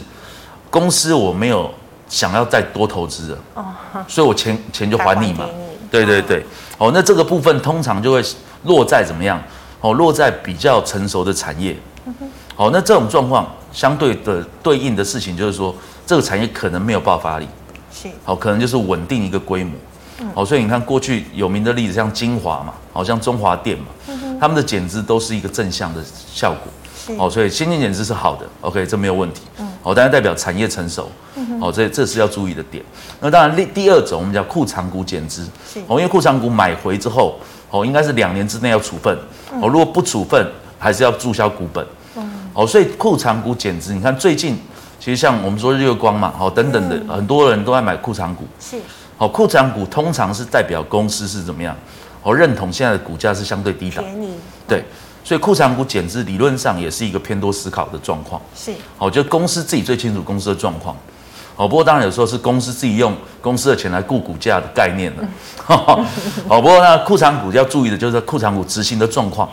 [0.70, 1.68] 公司我没有
[2.08, 3.64] 想要再多投资了，哦，
[4.06, 5.48] 所以我钱钱就还你嘛，
[5.90, 6.46] 对对对，
[6.78, 8.22] 哦，那这个部分通常就会
[8.64, 9.42] 落在怎么样？
[9.80, 11.76] 哦，落在比较成熟的产业。
[12.56, 15.74] 好，那这种状况相对的对应的事情就是说，
[16.06, 17.46] 这个产业可能没有爆发力，
[17.92, 18.08] 是。
[18.24, 19.72] 好，可能就是稳定一个规模，
[20.34, 23.86] 好，所以你看过去有名的例子，像精华嘛，好像中华电嘛，
[24.40, 26.00] 他们的减资都是一个正向的
[26.32, 29.42] 效果，好，所以先进减资是好的，OK，这没有问题，
[29.82, 31.10] 好，当然代表产业成熟，
[31.58, 32.84] 好，这这是要注意的点。
[33.20, 35.46] 那当然，第第二种我们叫库藏股减资，
[35.86, 37.38] 哦，因为库藏股买回之后，
[37.70, 39.16] 哦，应该是两年之内要处分，
[39.60, 40.46] 哦，如果不处分，
[40.78, 41.86] 还是要注销股本。
[42.56, 44.56] 哦，所以库藏股减资，你看最近
[45.04, 48.44] 其实像我们说日月光嘛，好等等的，很多人都在买库藏股。
[48.58, 48.78] 是，
[49.18, 51.76] 好库藏股通常是代表公司是怎么样？
[52.22, 54.02] 我认同现在的股价是相对低档。
[54.02, 54.30] 便宜。
[54.66, 54.82] 对，
[55.22, 58.40] 所以库藏股减资理论上也是一个偏多思考的状况。
[58.56, 60.96] 是，好，就公司自己最清楚公司的状况。
[61.54, 65.28] 好，不过当然有时候是公司自己用公司的钱来顾股价的概念了。
[65.62, 66.02] 好，
[66.48, 69.46] 不过那库藏股要注意的就是库藏股执行的状况。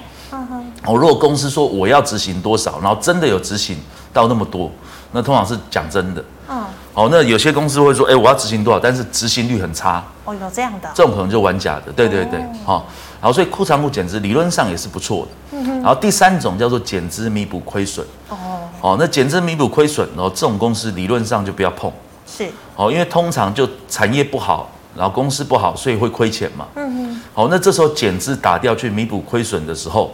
[0.85, 3.75] 哦，如果公司说我要执行多少，然后真的有执行
[4.13, 4.71] 到那么多，
[5.11, 6.23] 那通常是讲真的。
[6.49, 6.63] 嗯。
[6.93, 10.03] 哦，那有些公司会说，哎，我要执行多少，但是执行率很差。
[10.25, 10.89] 哦，有这样的。
[10.93, 11.91] 这种可能就玩假的。
[11.93, 12.43] 对对对。
[12.65, 12.83] 好、哦，
[13.21, 15.57] 然后所以库藏股减资理论上也是不错的。
[15.57, 15.75] 嗯哼。
[15.81, 18.05] 然后第三种叫做减资弥补亏损。
[18.27, 18.37] 哦。
[18.81, 21.91] 哦，那减资弥补亏损，然后这种公司理论上就不要碰。
[22.27, 22.49] 是。
[22.75, 26.65] 哦，因为通常就产业不好，然后公司不好，所以会亏钱嘛。
[26.75, 27.21] 嗯哼。
[27.33, 30.11] 好，那这时候减资打掉去弥补亏损的时候。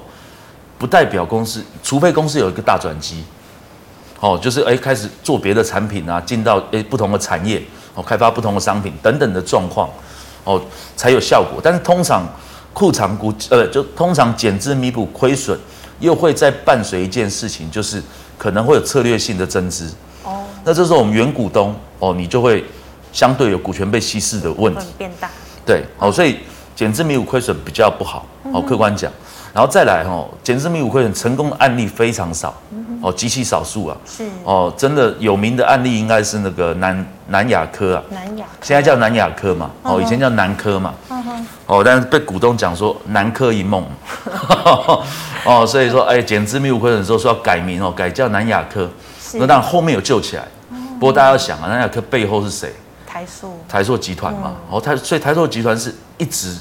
[0.79, 3.23] 不代表公司，除非公司有一个大转机，
[4.19, 7.61] 哦，就是哎开始做别的产品啊，进到哎不同的产业，
[7.93, 9.87] 哦，开发不同的商品等等的状况，
[10.43, 10.59] 哦，
[10.95, 11.59] 才有效果。
[11.63, 12.27] 但是通常
[12.73, 15.57] 库藏股，呃，就通常减资弥补亏损，
[15.99, 18.01] 又会再伴随一件事情，就是
[18.37, 19.93] 可能会有策略性的增资。
[20.23, 22.63] 哦，那这时候我们原股东，哦，你就会
[23.13, 25.29] 相对有股权被稀释的问题变大。
[25.65, 26.37] 对，哦，所以
[26.75, 29.11] 减资弥补亏损比较不好，哦，客观讲。
[29.53, 32.53] 然后再来哦，减资弥补亏损成功的案例非常少，
[33.01, 33.97] 哦，极其少数啊。
[34.05, 34.23] 是。
[34.43, 38.03] 哦，真的有名的案例应该是那个南南亚科啊。
[38.09, 38.45] 南亚。
[38.61, 40.93] 现在叫南亚科嘛，哦，以前叫南科嘛。
[41.65, 43.83] 哦，但是被股东讲说南科一梦，
[45.43, 48.89] 哦，所以说哎，减资弥补亏损的时候说要改名哦，改叫南亚科，
[49.33, 50.43] 那当然后面有救起来，
[50.99, 52.71] 不过大家要想啊，南亚科背后是谁？
[53.05, 56.55] 台塑，台塑集团嘛，哦，台所以台塑集团是一直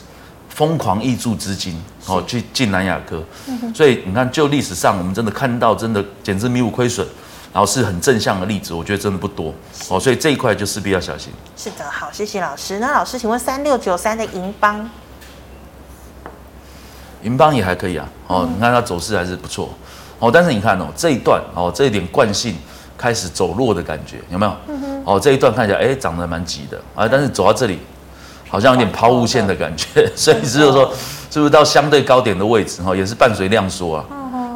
[0.56, 3.22] 疯狂挹注资金哦去进南亚科，
[3.74, 7.06] 所以你看就历史上我们真的看到真的简直弥补亏损。
[7.52, 9.50] 然后是很正向的例子，我觉得真的不多
[9.88, 11.32] 哦，所以这一块就势必要小心。
[11.56, 12.78] 是的，好，谢谢老师。
[12.80, 14.90] 那老师，请问三六九三的银邦，
[17.22, 19.70] 银邦也还可以啊，哦，嗯、你看它走势还是不错
[20.18, 22.54] 哦，但是你看哦这一段哦这一点惯性
[22.98, 24.54] 开始走弱的感觉有没有？
[25.06, 27.78] 哦，这一段看起来哎涨得蛮急的啊，但是走到这里
[28.48, 30.92] 好像有点抛物线的感觉，嗯、 所以只有说
[31.30, 34.04] 是不是到相对高点的位置哈，也是伴随量缩啊，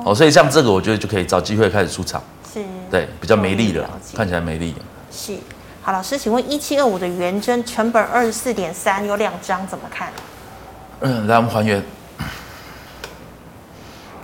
[0.04, 2.22] 哦，所以像这个我觉得就可以找机会开始出场。
[2.52, 4.74] 是，对，比较没力的，看起来没力。
[5.12, 5.36] 是，
[5.82, 10.12] 好，老师，请问一七二五的元真成本二十四点三，有两张，怎么看？
[11.00, 11.82] 嗯，来我们还原。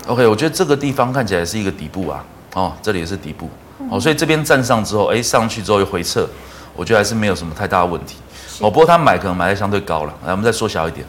[0.09, 2.25] OK，我觉得这个地方看起来是一个底部啊，
[2.55, 3.49] 哦，这里也是底部，
[3.91, 6.29] 哦，所以这边站上之后，哎，上去之后又回撤，
[6.75, 8.17] 我觉得还是没有什么太大的问题。
[8.61, 11.07] 哦，不过他买可能买的相对高了，来，我们再缩小一点，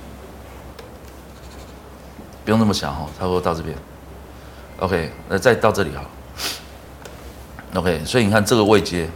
[2.43, 3.75] 不用那么小哈，差不多到这边。
[4.79, 6.03] OK，那再到这里哈。
[7.73, 9.09] OK，所以你看这个位阶，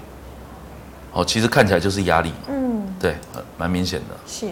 [1.13, 3.15] 哦，其实看起来就是压力，嗯，对，
[3.57, 4.47] 蛮明显的，是，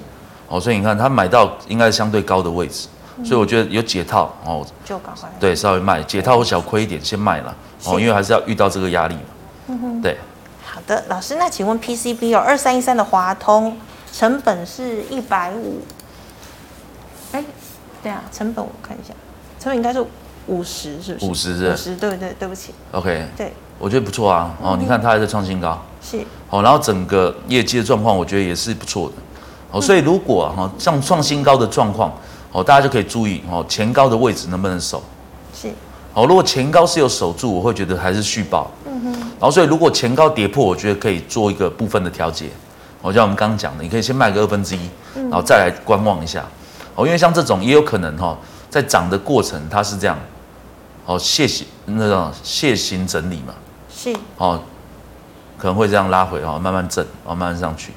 [0.47, 2.87] 哦，所以你看他买到应该是相对高的位置，
[3.17, 10.19] 嗯、所以我觉得有解套哦，就赶快，对，稍微卖，解套或小亏一点先卖了，哦，因为还是要遇到这个压力嘛，对，好
[10.89, 13.77] 的，老师，那请问 PCB 有二三一三的华通，
[14.11, 15.81] 成本是一百五，
[17.31, 17.43] 哎，
[18.01, 19.13] 对啊，成本我看一下，
[19.59, 20.03] 成本应该是
[20.47, 21.25] 五十，是不是？
[21.27, 21.71] 五十是？
[21.71, 23.53] 五十，对对对不起，OK，对。
[23.77, 29.15] 我觉得不错啊，哦，你看它还在创新高，是，哦，然后整个业绩的状况，我觉得也是不错的，
[29.71, 32.11] 哦，所以如果哈像创新高的状况，
[32.51, 35.01] 哦，大家就可以注意哦，前高的位置能不能守，
[35.53, 35.69] 是，
[36.13, 38.69] 哦，如果前高是有守住，我会觉得还是续抱，
[39.03, 42.47] 嗯，然后所以如果前高跌破，我觉得可以做一个部分的调节，
[43.01, 46.43] 哦，像我们刚刚讲的，你可以先卖个二分之一，然后再来观望一下，
[46.95, 48.37] 哦，因为像这种也有可能哈，
[48.69, 50.17] 在涨的过程它是这样，
[51.05, 53.53] 哦，楔形那种楔形整理嘛。
[53.93, 54.13] 是。
[54.37, 54.61] 哦，
[55.57, 57.91] 可能会这样拉回哦，慢慢震，哦，慢慢上去，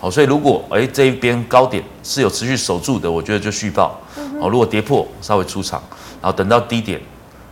[0.00, 3.98] 哦，所以如果哎这一边高点是有持续守住的，我觉得就续报，
[4.40, 5.82] 哦，如果跌破稍微出场，
[6.22, 7.00] 然后等到低点，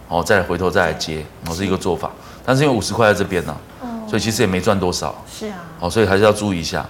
[0.09, 2.11] 哦，再回头再来接，哦，是一个做法。
[2.49, 3.55] 但是因为五十块在这边呢，
[4.09, 6.83] 所以其实也没赚多少，是啊，哦，所以还是要注意一下，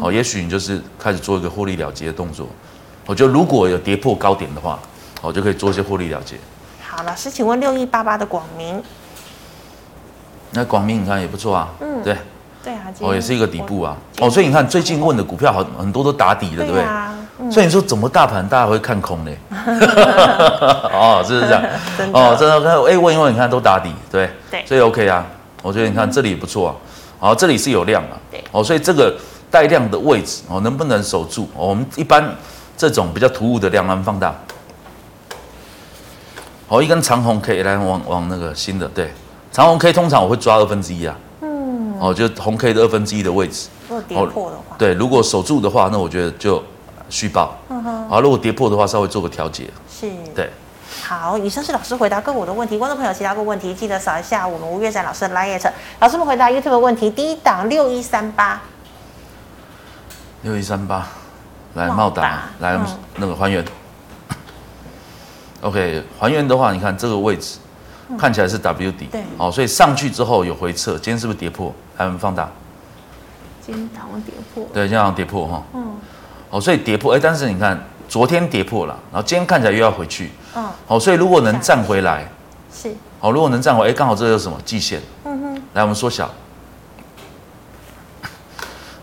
[0.00, 2.46] 哦，也许你就是开始做一个获利了结的动作。
[3.06, 4.78] 我觉得如果有跌破高点的话，
[5.20, 6.36] 哦，就可以做一些获利了结。
[6.80, 8.80] 好，老师，请问六一八八的广明。
[10.52, 12.16] 那广明你看也不错啊，嗯，对，
[12.62, 16.84] 对啊，哦，也是一个底部啊，哦，所以你看最近问的股票好很多都打底了，对不对？
[17.48, 19.30] 所以你说怎么大盘大家会看空呢？
[20.92, 21.62] 哦，是不是这样？
[22.12, 25.24] 哦，真的，哎，问一问，你看都打底，对，对，所以 OK 啊，
[25.62, 26.74] 我觉得你看这里也不错啊，
[27.20, 29.14] 哦，这里是有量啊，对，哦，所以这个
[29.50, 31.48] 带量的位置哦，能不能守住？
[31.54, 32.34] 我们一般
[32.76, 34.34] 这种比较突兀的量，我们放大，
[36.68, 39.12] 哦，一根长红可以来往往那个新的，对。
[39.52, 46.62] 长红 K 通常我会抓二分之一啊，嗯，哦，就红 K 的二分之一的位置，如果跌破的话，对，如果守住的话，那我觉得就
[47.10, 50.48] 续报，嗯哼，好，如果跌破的话，稍微做个调节，是，对，
[51.02, 58.62] 好，以上是老师回答个股的问题，观众朋友其他个问题记得扫一下我们吴月展老师的 LINE，老师们回答 YouTube 的问题，第一档六一三八，
[60.42, 61.06] 六一三八，
[61.74, 62.78] 来茂达，来
[63.16, 63.64] 那个还原，
[65.60, 67.58] OK，还原的话，你看这个位置。
[68.18, 71.72] 看起来是 W 底，对，哦，所以上去之后有回撤，今天是不是跌破？
[71.96, 72.48] 还有没有放大？
[73.64, 74.66] 今天好像跌破。
[74.74, 75.62] 对，今天好像跌破哈。
[75.74, 75.94] 嗯。
[76.50, 80.30] 哦，所以跌破，哎，但是你看昨天跌破了，然后今天看起来又要回去。
[80.56, 80.68] 嗯。
[80.88, 82.28] 哦，所以如果能站回来，
[82.74, 82.92] 是。
[83.20, 84.58] 哦，如果能站回来，哎，刚好这个是什么？
[84.64, 85.00] 季线。
[85.24, 85.62] 嗯哼。
[85.74, 86.28] 来，我们缩小。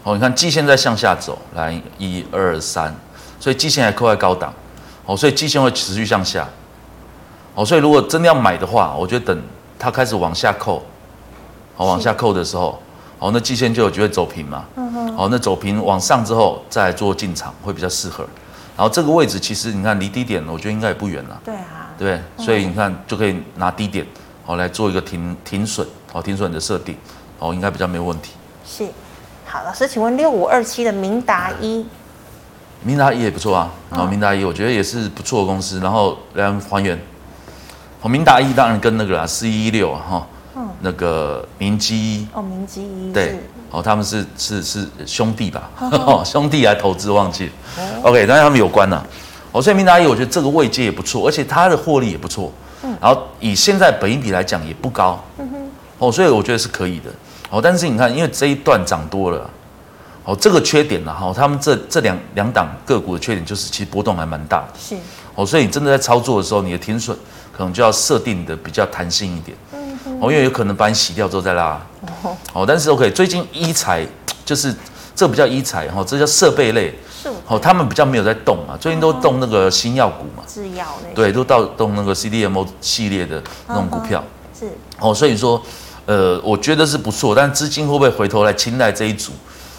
[0.03, 2.93] 哦，你看季线在向下走，来一二三，
[3.39, 4.53] 所以季线还扣在高档。
[5.05, 6.47] 哦，所以季线会持续向下。
[7.55, 9.41] 哦，所以如果真的要买的话，我觉得等
[9.79, 10.83] 它开始往下扣，
[11.77, 12.81] 哦，往下扣的时候，
[13.19, 14.65] 哦，那季线就有机会走平嘛。
[14.75, 15.15] 嗯哼。
[15.17, 18.27] 哦，那走平往上之后再做进场会比较适合。
[18.75, 21.41] 然后这个位置其实你看离低点，我觉得应该也不远了。
[21.43, 21.89] 对啊。
[21.97, 24.05] 对，所以你看就可以拿低点，
[24.45, 26.95] 哦，来做一个停停损，哦，停损的设定，
[27.39, 28.33] 哦，应该比较没有问题。
[28.65, 28.87] 是。
[29.45, 31.85] 好，老师，请问六五二七的明达一。
[32.83, 36.95] 明达一也不错啊，然后，明达一我觉得也是不错的公司，然后来还原。
[38.03, 40.27] 哦明达一当然跟那个啦四一一六啊哈，
[40.81, 43.39] 那个明基哦，明基对
[43.71, 45.69] 哦，他们是是是兄弟吧？
[45.79, 47.49] 哦，兄弟来投资忘记
[48.01, 49.03] ，OK，但是他们有关呐。
[49.51, 52.51] 哦，所以明达一，我觉得这个位阶也不错，而且它的获利也不错。
[52.83, 55.23] 嗯然后以现在本益比来讲也不高。
[55.39, 57.09] 嗯哼哦，所以我觉得是可以的。
[57.49, 59.49] 哦，但是你看，因为这一段涨多了，
[60.25, 64.79] 哦，这个缺点呢，哈，他们这这两两档个股的缺点就是其实波动还蛮大的。
[64.79, 64.95] 是。
[65.33, 67.17] 哦，所以你真的在操作的时候，你的停损
[67.55, 69.57] 可能就要设定的比较弹性一点。
[70.19, 71.79] 哦，因为有可能把你洗掉之后再拉。
[72.23, 72.35] 哦。
[72.53, 74.05] 哦，但是 OK，最近医材
[74.45, 74.73] 就是
[75.15, 76.93] 这不叫医材哈，这叫设备类。
[77.21, 77.29] 是。
[77.47, 80.43] 哦，他们比较没有在动嘛，最近都动那个新药股嘛。
[80.47, 81.13] 制药类。
[81.13, 84.23] 对，都到动那个 CDMO 系列的那种股票。
[84.57, 84.67] 是。
[84.99, 85.61] 哦，所以说。
[86.07, 89.33] 呃，我觉得是不错，但资金会不会回头来青睐这一组？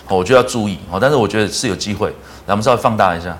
[0.08, 0.98] 哦，我就要注意哦。
[1.00, 2.08] 但是我觉得是有机会，
[2.44, 3.34] 来，我们稍微放大一下。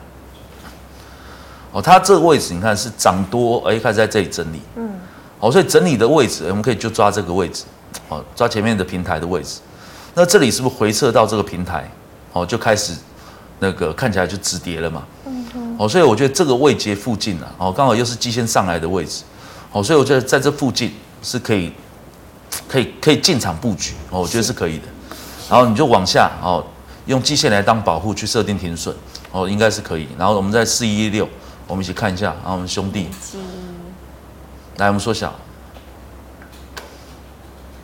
[1.70, 4.62] 哦，它这个位置你看是涨多，哎，开始在这里整理。
[4.76, 4.87] 嗯。
[5.40, 7.64] 哦，所以整理的位置，我们可以就抓这个位置，
[8.08, 9.60] 哦，抓前面的平台的位置。
[10.14, 11.90] 那这里是不是回撤到这个平台？
[12.32, 12.92] 哦，就开始
[13.58, 15.04] 那个看起来就止跌了嘛。
[15.26, 15.76] 嗯哼。
[15.78, 19.22] 哦，所以我觉得这个位阶附近啊，哦，刚好又是基线上来的位置。
[19.72, 21.72] 哦，所以我觉得在这附近是可以。
[22.66, 24.84] 可以可以进场布局哦，我觉得是可以的。
[25.50, 26.64] 然后你就往下哦，
[27.06, 28.94] 用基线来当保护去设定停损
[29.32, 30.06] 哦，应该是可以。
[30.18, 31.26] 然后我们在四一六，
[31.66, 32.34] 我们一起看一下。
[32.42, 33.06] 然后我们兄弟，
[34.86, 35.32] 来我们缩小。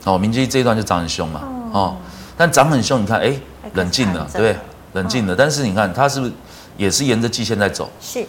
[0.04, 1.40] 哦，明基这一段就涨很凶嘛
[1.72, 1.96] 哦，
[2.36, 3.34] 但涨很凶，你看哎，
[3.72, 4.56] 冷静了，对不对？
[4.92, 5.34] 冷静了。
[5.34, 6.32] 但是你看它是不是
[6.76, 7.90] 也是沿着季线在走？
[8.00, 8.24] 是。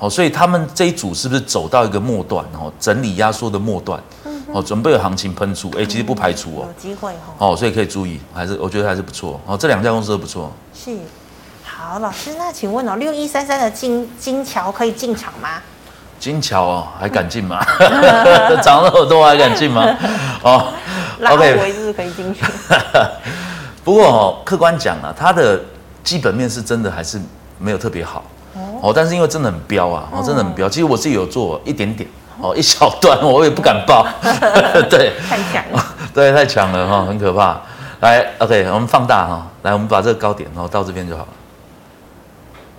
[0.00, 4.02] 哦，所以他们这一组是不是走到一个末段哦，整理压缩的末段？
[4.52, 10.50] 哦，准备有行情喷出，哎、欸，其实不排除哦，有机会哦，所以可以注意，还是我觉得还是不错哦，这两家公司都不错。
[10.74, 10.98] 是，
[11.62, 15.62] 好，老师，那请问哦，六一三三的金金桥可以进场吗？
[16.20, 17.58] 金桥哦，还敢进吗？
[18.62, 19.82] 涨那么多还敢进吗？
[20.44, 20.72] 哦
[21.26, 22.44] ，OK，是可以进去。
[23.82, 25.58] 不过哦，客观讲啊，它的
[26.04, 27.18] 基本面是真的还是
[27.58, 28.22] 没有特别好
[28.82, 32.08] 哦，但是因为真的很彪啊，哦，真的很彪，其实我自己有做一点点。
[32.42, 34.06] 哦，一小段我也不敢报，
[34.88, 37.60] 对，太强了，对，太强了哈，很可怕。
[38.00, 41.28] 来，OK，我们放大哈，来，我们把这个高点然后到这边就好了。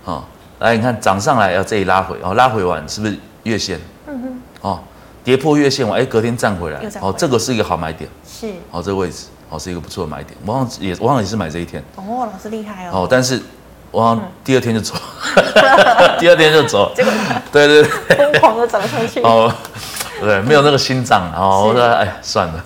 [0.06, 0.24] 哦，
[0.58, 3.80] 来，你看涨上来要这里拉回，哦，拉回完是不是月线？
[4.06, 4.68] 嗯哼。
[4.68, 4.80] 哦，
[5.24, 8.08] 跌破月线完，哎，隔天站回来，哦，这个是一个好买点。
[8.26, 8.52] 是。
[8.70, 10.36] 哦，这个位置，哦，是一个不错的买点。
[10.46, 11.82] 我好像也，我好像也是买这一天。
[11.96, 12.90] 哦，老师厉害哦。
[12.92, 13.40] 哦，但是。
[13.90, 14.94] 我第二天就走，
[16.18, 17.12] 第二天就走，结果
[17.52, 19.20] 对对对，疯狂的涨上去。
[19.20, 19.52] 哦，
[20.18, 22.64] 对，没有那个心脏，然后我说哎，算了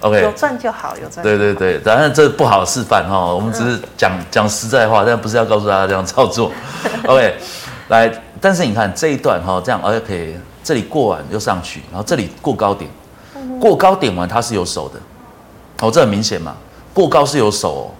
[0.00, 1.22] ，OK，有赚就好，有赚。
[1.22, 6.50] 对对对，当然这不好示范哈，我们只是讲讲实在话，但不是要告诉大家这样操作。
[7.06, 7.36] OK，
[7.88, 12.90] 来，但是你看这一段哈，这样 OK，这里过完又上去，然后这里过高点，
[13.60, 14.98] 过高点完它是有手的，
[15.80, 16.54] 哦，这很明显嘛，
[16.92, 17.94] 过高是有手。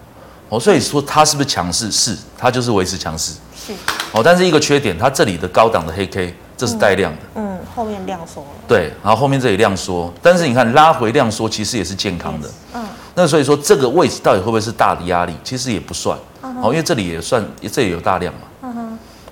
[0.50, 1.90] 哦，所以说它是不是强势？
[1.90, 3.32] 是，它就是维持强势。
[3.56, 3.72] 是。
[4.12, 7.18] 哦，但是一个缺点，它这里的高档的黑 K，这是带量的。
[7.36, 8.48] 嗯，后面量缩了。
[8.68, 12.50] 对，然后后面这里量缩，但是你看拉回量缩，其实也是健康的。
[12.74, 12.84] 嗯。
[13.14, 15.34] 那所以说这个位置到底会不会是大的压力？
[15.42, 16.16] 其实也不算。
[16.42, 17.42] 哦，因为这里也算，
[17.72, 18.40] 这里有大量嘛。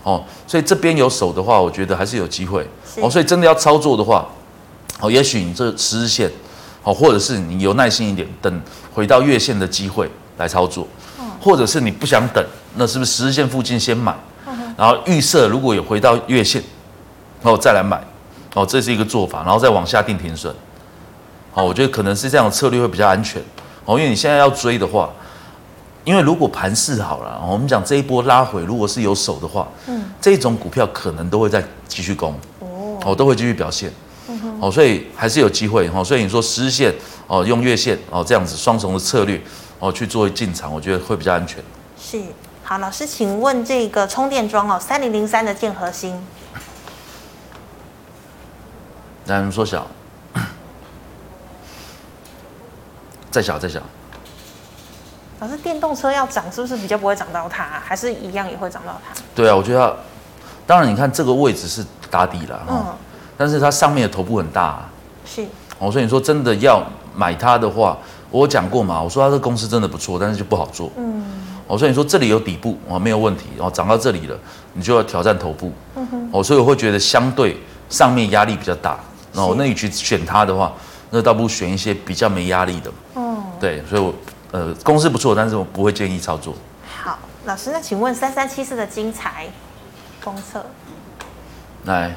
[0.03, 2.67] 哦，所以这边有手的话，我觉得还是有机会。
[3.01, 4.27] 哦，所以真的要操作的话，
[5.01, 6.31] 哦，也许你这十日线，
[6.83, 8.63] 哦，或者是你有耐心一点，等
[8.93, 10.87] 回到月线的机会来操作。
[11.45, 12.45] 或者是你不想等，
[12.77, 14.15] 那是不是十日线附近先买，
[14.77, 16.63] 然后预设如果有回到月线，
[17.43, 18.01] 然后再来买，
[18.55, 20.55] 哦，这是一个做法，然后再往下定停损，
[21.53, 23.43] 哦，我觉得可能是这样的策略会比较安全，
[23.85, 25.11] 哦，因为你现在要追的话，
[26.05, 32.35] 因为如果盘势好了，我们讲这一波拉回如果是有手的话，嗯，这种股票可能都会再继续攻，
[33.05, 33.93] 哦，都会继续表现，
[34.61, 36.95] 哦，所以还是有机会，哦，所以你说十日线，
[37.27, 39.41] 哦，用月线，哦，这样子双重的策略。
[39.85, 41.61] 哦，去做进场，我觉得会比较安全。
[42.01, 42.23] 是，
[42.63, 46.15] 好，老师，请问这个充电桩哦，三零零三的建核心，
[49.27, 49.85] 来，我们缩小，
[53.29, 53.83] 再 小再小。
[55.43, 57.65] 老师，电动车要涨，是不是比较不会涨到它？
[57.85, 59.13] 还是一样也会涨到它？
[59.35, 59.97] 对啊，我觉得，
[60.65, 62.87] 当然你看这个位置是打底了，嗯，
[63.37, 64.89] 但是它上面的头部很大，啊，
[65.27, 65.45] 是。
[65.81, 66.81] 哦，所以你说真的要
[67.17, 67.99] 买它的话。
[68.31, 70.89] 我讲过嘛，我说它这公司真的不错，但是就不好做。
[70.97, 71.25] 嗯，
[71.67, 74.39] 我说你说这里有底部啊，没有问题，然后涨到这里了，
[74.75, 75.73] 你就要挑战头部。
[75.97, 78.97] 嗯哼，哦，所以我会觉得相对上面压力比较大，
[79.35, 80.73] 然后那你去选它的话，
[81.11, 82.91] 那倒不如选一些比较没压力的。
[83.17, 84.15] 嗯，对，所以我
[84.53, 86.55] 呃公司不错，但是我不会建议操作。
[87.03, 89.47] 好，老师，那请问三三七四的精彩
[90.23, 90.65] 公测，
[91.85, 92.15] 来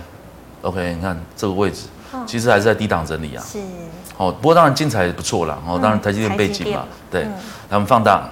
[0.61, 1.87] ，OK，你看这个位置，
[2.27, 3.43] 其实还是在低档整理啊。
[3.43, 3.59] 是。
[4.17, 5.57] 哦，不过当然精彩也不错啦。
[5.67, 7.31] 哦，当然台积电背景嘛，对，嗯、
[7.69, 8.29] 来我们放大。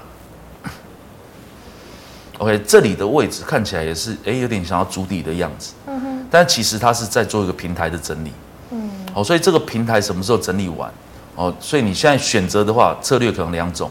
[2.40, 5.74] OK，这里的位置看起来也是，哎，有点想要筑底的样子。
[5.88, 6.28] 嗯哼。
[6.30, 8.32] 但其实它是在做一个平台的整理。
[8.72, 8.92] 嗯。
[9.14, 10.92] 哦，所以这个平台什么时候整理完？
[11.36, 13.90] 哦，所以你现在选择的话，策略可能两种。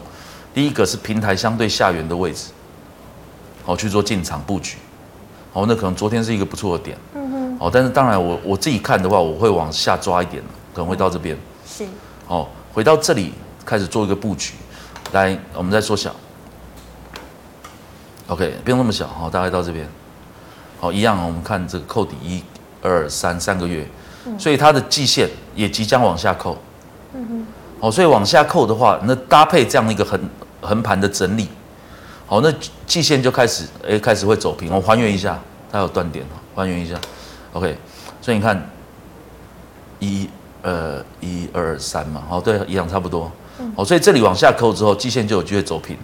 [0.54, 2.50] 第一个是平台相对下缘的位置，
[3.64, 4.76] 哦，去做进场布局。
[5.52, 6.96] 哦，那可能昨天是一个不错的点。
[7.14, 7.56] 嗯哼。
[7.58, 11.36] 哦，但是当然我我自己看的话，我会往下抓一点，可能会到这边。
[11.66, 11.84] 是。
[12.28, 13.32] 哦，回到这里
[13.64, 14.54] 开始做一个布局。
[15.12, 16.14] 来，我们再缩小。
[18.28, 19.86] OK，不用那么小哈，大概到这边，
[20.80, 21.22] 好，一样。
[21.26, 22.42] 我们看这个扣底一、
[22.80, 23.86] 二、三三个月，
[24.38, 26.56] 所以它的季线也即将往下扣。
[27.14, 27.46] 嗯哼，
[27.80, 30.20] 好，所以往下扣的话，那搭配这样一个横
[30.60, 31.48] 横盘的整理，
[32.26, 32.52] 好，那
[32.86, 34.72] 季线就开始哎开始会走平。
[34.72, 35.38] 我还原一下，
[35.70, 36.96] 它有断点，还原一下。
[37.52, 37.76] OK，
[38.20, 38.70] 所以你看
[39.98, 40.28] 一、
[40.62, 43.30] 二、一、二、三嘛，好，对，一样差不多。
[43.76, 45.96] 好，所以这里往下扣之后，季线就有机会走平。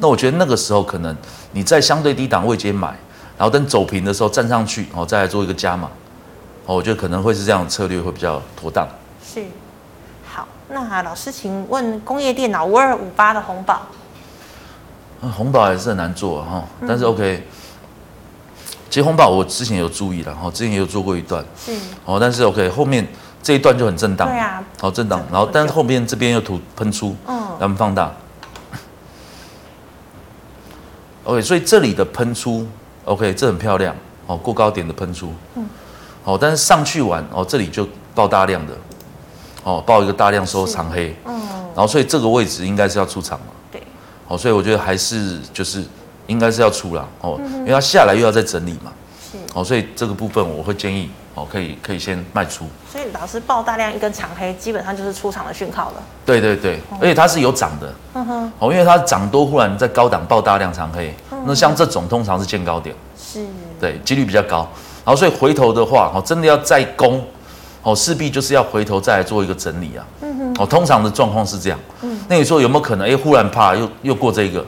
[0.00, 1.16] 那我觉得那个时候可能
[1.52, 2.88] 你在相对低档位阶买，
[3.38, 5.88] 然后等走平的时候站上去，哦，再来做一个加码，
[6.66, 8.86] 哦，我觉得可能会是这样策略会比较妥当。
[9.24, 9.46] 是，好，
[10.72, 13.82] 那老师请问工业电脑五二五八的红宝，
[15.36, 17.46] 红宝还是很难做哈，但是 OK，
[18.90, 21.72] 其实红宝我之前有注意了哈，之前也有做过一段，是，
[22.04, 23.06] 哦，但是 OK 后面
[23.42, 28.12] 这一段就很震荡，对啊，好震荡，然后但是后面这边又突喷出，嗯，让我们放大。
[31.24, 32.66] OK，所以这里的喷出
[33.04, 33.94] ，OK，这很漂亮。
[34.26, 35.68] 哦，过高点的喷出，嗯，
[36.24, 38.72] 好，但是上去完哦，这里就爆大量的，
[39.64, 41.40] 哦，报一个大量收长黑，嗯，
[41.74, 43.82] 然后所以这个位置应该是要出场嘛，对，
[44.26, 45.84] 好，所以我觉得还是就是
[46.26, 48.92] 应该是要出了哦，因为它下来又要再整理嘛，
[49.30, 51.10] 是，哦，所以这个部分我会建议。
[51.34, 56.02] 哦，可以可以先卖出，所以老师爆大量一根长黑，基本上就是出场的讯号了。
[56.26, 61.14] 对对对，而且它是有涨的，嗯哼，哦，因为它涨多，忽然在高档爆大量长黑，
[61.46, 63.46] 那像这种通常是见高点，是，
[63.80, 64.68] 对，几率比较高。
[65.06, 67.24] 然后所以回头的话，哦，真的要再攻，
[67.82, 73.08] 哦，势必就是要回头再来做一个整理啊，嗯哼，哦，通常的状况是这样，嗯，那你说有没有可能？
[73.08, 74.64] 哎，忽然怕又又过这个，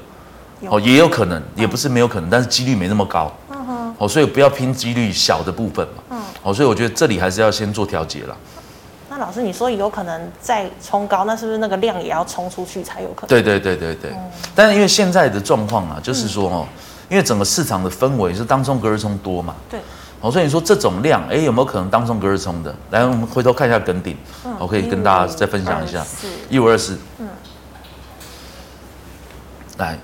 [0.69, 6.19] 哦，也有可能，也不是没有可能，但是几率没那么高，嗯哼，哦，所以不要拼几率小的部分嘛。
[6.43, 8.37] 哦，所以我觉得这里还是要先做调节了。
[9.09, 13.29] 那老师，你说有可能再冲高，那是不是那个量也要冲出去才有可能？
[13.29, 14.11] 对对对对对。
[14.11, 16.77] 嗯、但是因为现在的状况啊，就是说哦，嗯、
[17.13, 19.55] 因为整个市场的氛围是当中隔日冲多嘛。
[19.71, 19.81] 对。
[20.25, 22.75] 哦，所以你说这种量，哎，有没有可能当中隔日冲的？
[22.91, 24.17] 来，我们回头看一下耿鼎，
[24.47, 26.03] 嗯、我可以跟大家再分享一下。
[26.49, 26.99] 一五二四。
[27.19, 27.29] 嗯。
[29.77, 29.99] 来。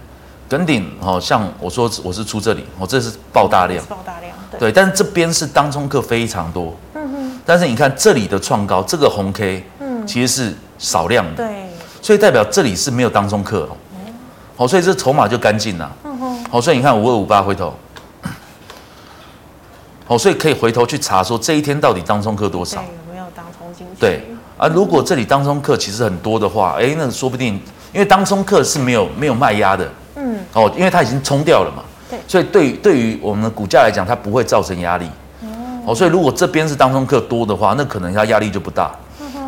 [0.46, 11.68] 耿鼎，好像我说我是出这里，我这是爆大量，爆大量，对，对，但是这边是当中客非常多，嗯哼，但是你看这里的创高，这个红 K，嗯，其实是少量的，对，
[12.02, 13.68] 所以代表这里是没有当中客，
[14.56, 17.72] 好，所以这筹码就干净了，嗯哼，好，所以你看五二五八回头，
[20.10, 24.00] 好，所以可以回头去查说这一天到底当冲客多少，有没有当冲进去？
[24.00, 24.20] 对，
[24.56, 27.54] 啊，如果这里当冲客其实很多的话，哎，那说不定，
[27.92, 29.88] 因为当冲客是没有没有卖压的。
[30.16, 35.08] 嗯，哦，因为它已经冲掉了嘛，对，所以对于对于我们的股价来讲，它不会造成压力。
[35.86, 38.90] 哦，所以如果这边是当中客多的话，那可能它压力就不大。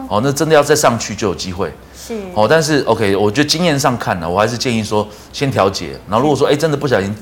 [0.06, 1.74] 哦，那真的要再上去就有机会。
[1.92, 2.14] 是。
[2.34, 5.98] 哦，但是 OK，我觉得经验上看呢，我还是建议说先调节。
[6.08, 7.12] 然后如果说哎真的不小心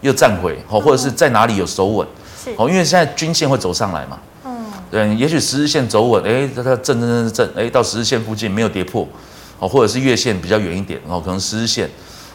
[0.00, 2.08] 又站回，哦，或者是在哪里有守稳，
[2.48, 2.54] 是。
[2.58, 4.18] 哦，因为现在均线会走上来嘛。
[4.44, 4.66] 嗯。
[4.90, 9.06] 对，也许十日线走稳，哎，它它震震震震，哎，到十日线附近没有跌破，
[9.58, 11.88] 哦，或者是月线比较远一点，哦，可能十日线。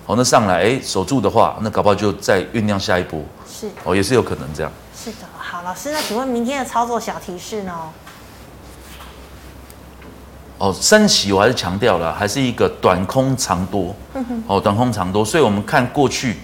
[0.05, 3.21] 哦，那上来哎守住的话，那搞不好就再酝酿下一波。
[3.47, 4.69] 是哦，也是有可能这样。
[4.93, 7.73] 是的，好，老师，那请问明天的操作小提示呢？
[10.57, 13.95] 哦，升息我还是强调了，还是一个短空长多。
[14.13, 14.43] 嗯。
[14.47, 16.37] 哦，短空长多，所以我们看过去，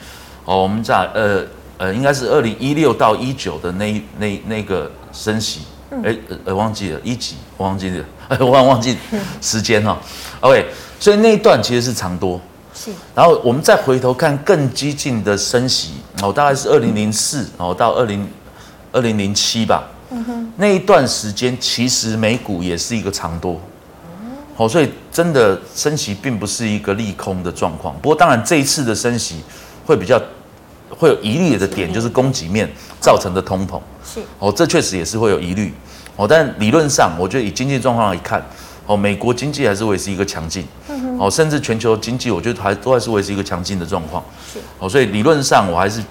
[0.46, 1.46] 哦，我们在呃
[1.80, 5.62] 呃，应该是二零一六到一九的那那那个升息，
[6.04, 6.14] 哎
[6.44, 8.98] 呃忘记了一几，我忘记了，哎 我忘忘记
[9.42, 9.98] 时间哈。
[10.42, 10.66] OK，
[11.00, 12.40] 所以那一段其实是长多。
[12.76, 18.28] 是，然后我们再回头看更激进的升息，哦，大概是二零零四哦到二零
[18.92, 23.60] 二零零七吧，嗯哼，那一段时间其实美股也是一个长多，
[24.58, 27.96] 哦，所以真的升息并不是一个利空的状况。
[28.02, 29.42] 不过当然这一次的升息
[29.86, 30.22] 会比较
[30.90, 32.70] 会有疑虑的点，就是供给面
[33.00, 35.74] 造成的通膨，是，哦，这确实也是会有疑虑，
[36.16, 38.44] 哦，但理论上我觉得以经济状况来看。
[38.90, 40.66] 哦，美国经济还是维持一个强劲，
[41.20, 46.02] 哦，甚至全球经济，我觉得还都还是维持一个强劲的状况，是，哦，所以理论上我还是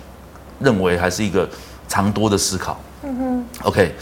[0.60, 1.48] 认为还是一个
[1.88, 3.92] 长多的思考，嗯哼，OK，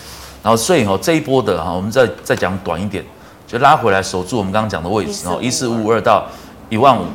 [0.43, 3.03] 然后所以哦这一波的哈，我们再再讲短一点，
[3.47, 6.27] 就拉回来守住我们刚刚讲的位置哦，一四五五二到
[6.68, 7.07] 一万五，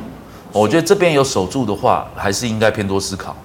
[0.50, 3.36] 我觉得这边有守住的话，还是应该偏多思考。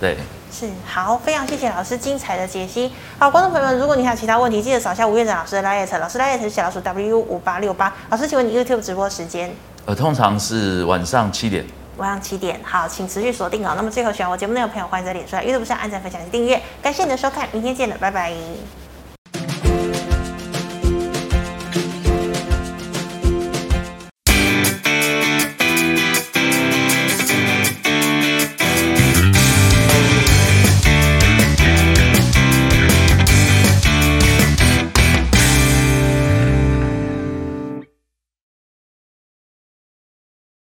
[0.00, 0.16] 对。
[0.50, 2.90] 是好，非常谢谢老师精彩的解析。
[3.18, 7.94] 好，观众朋友们，如果你还有其他问题，记得扫下吴院长老师的 LINE，老师 LINE 是小老鼠 W 五八六八。
[8.08, 9.54] 老师，请问你 YouTube 直播时间？
[9.84, 11.64] 呃，通常是晚上七点。
[11.98, 13.74] 晚上七点，好，请持续锁定哦。
[13.76, 16.62] 那么最后喜欢我节目内容的朋友，欢迎在脸书、YouTube 上按赞、分享及订阅。
[16.80, 18.32] 感谢你的收看，明天见了，拜拜。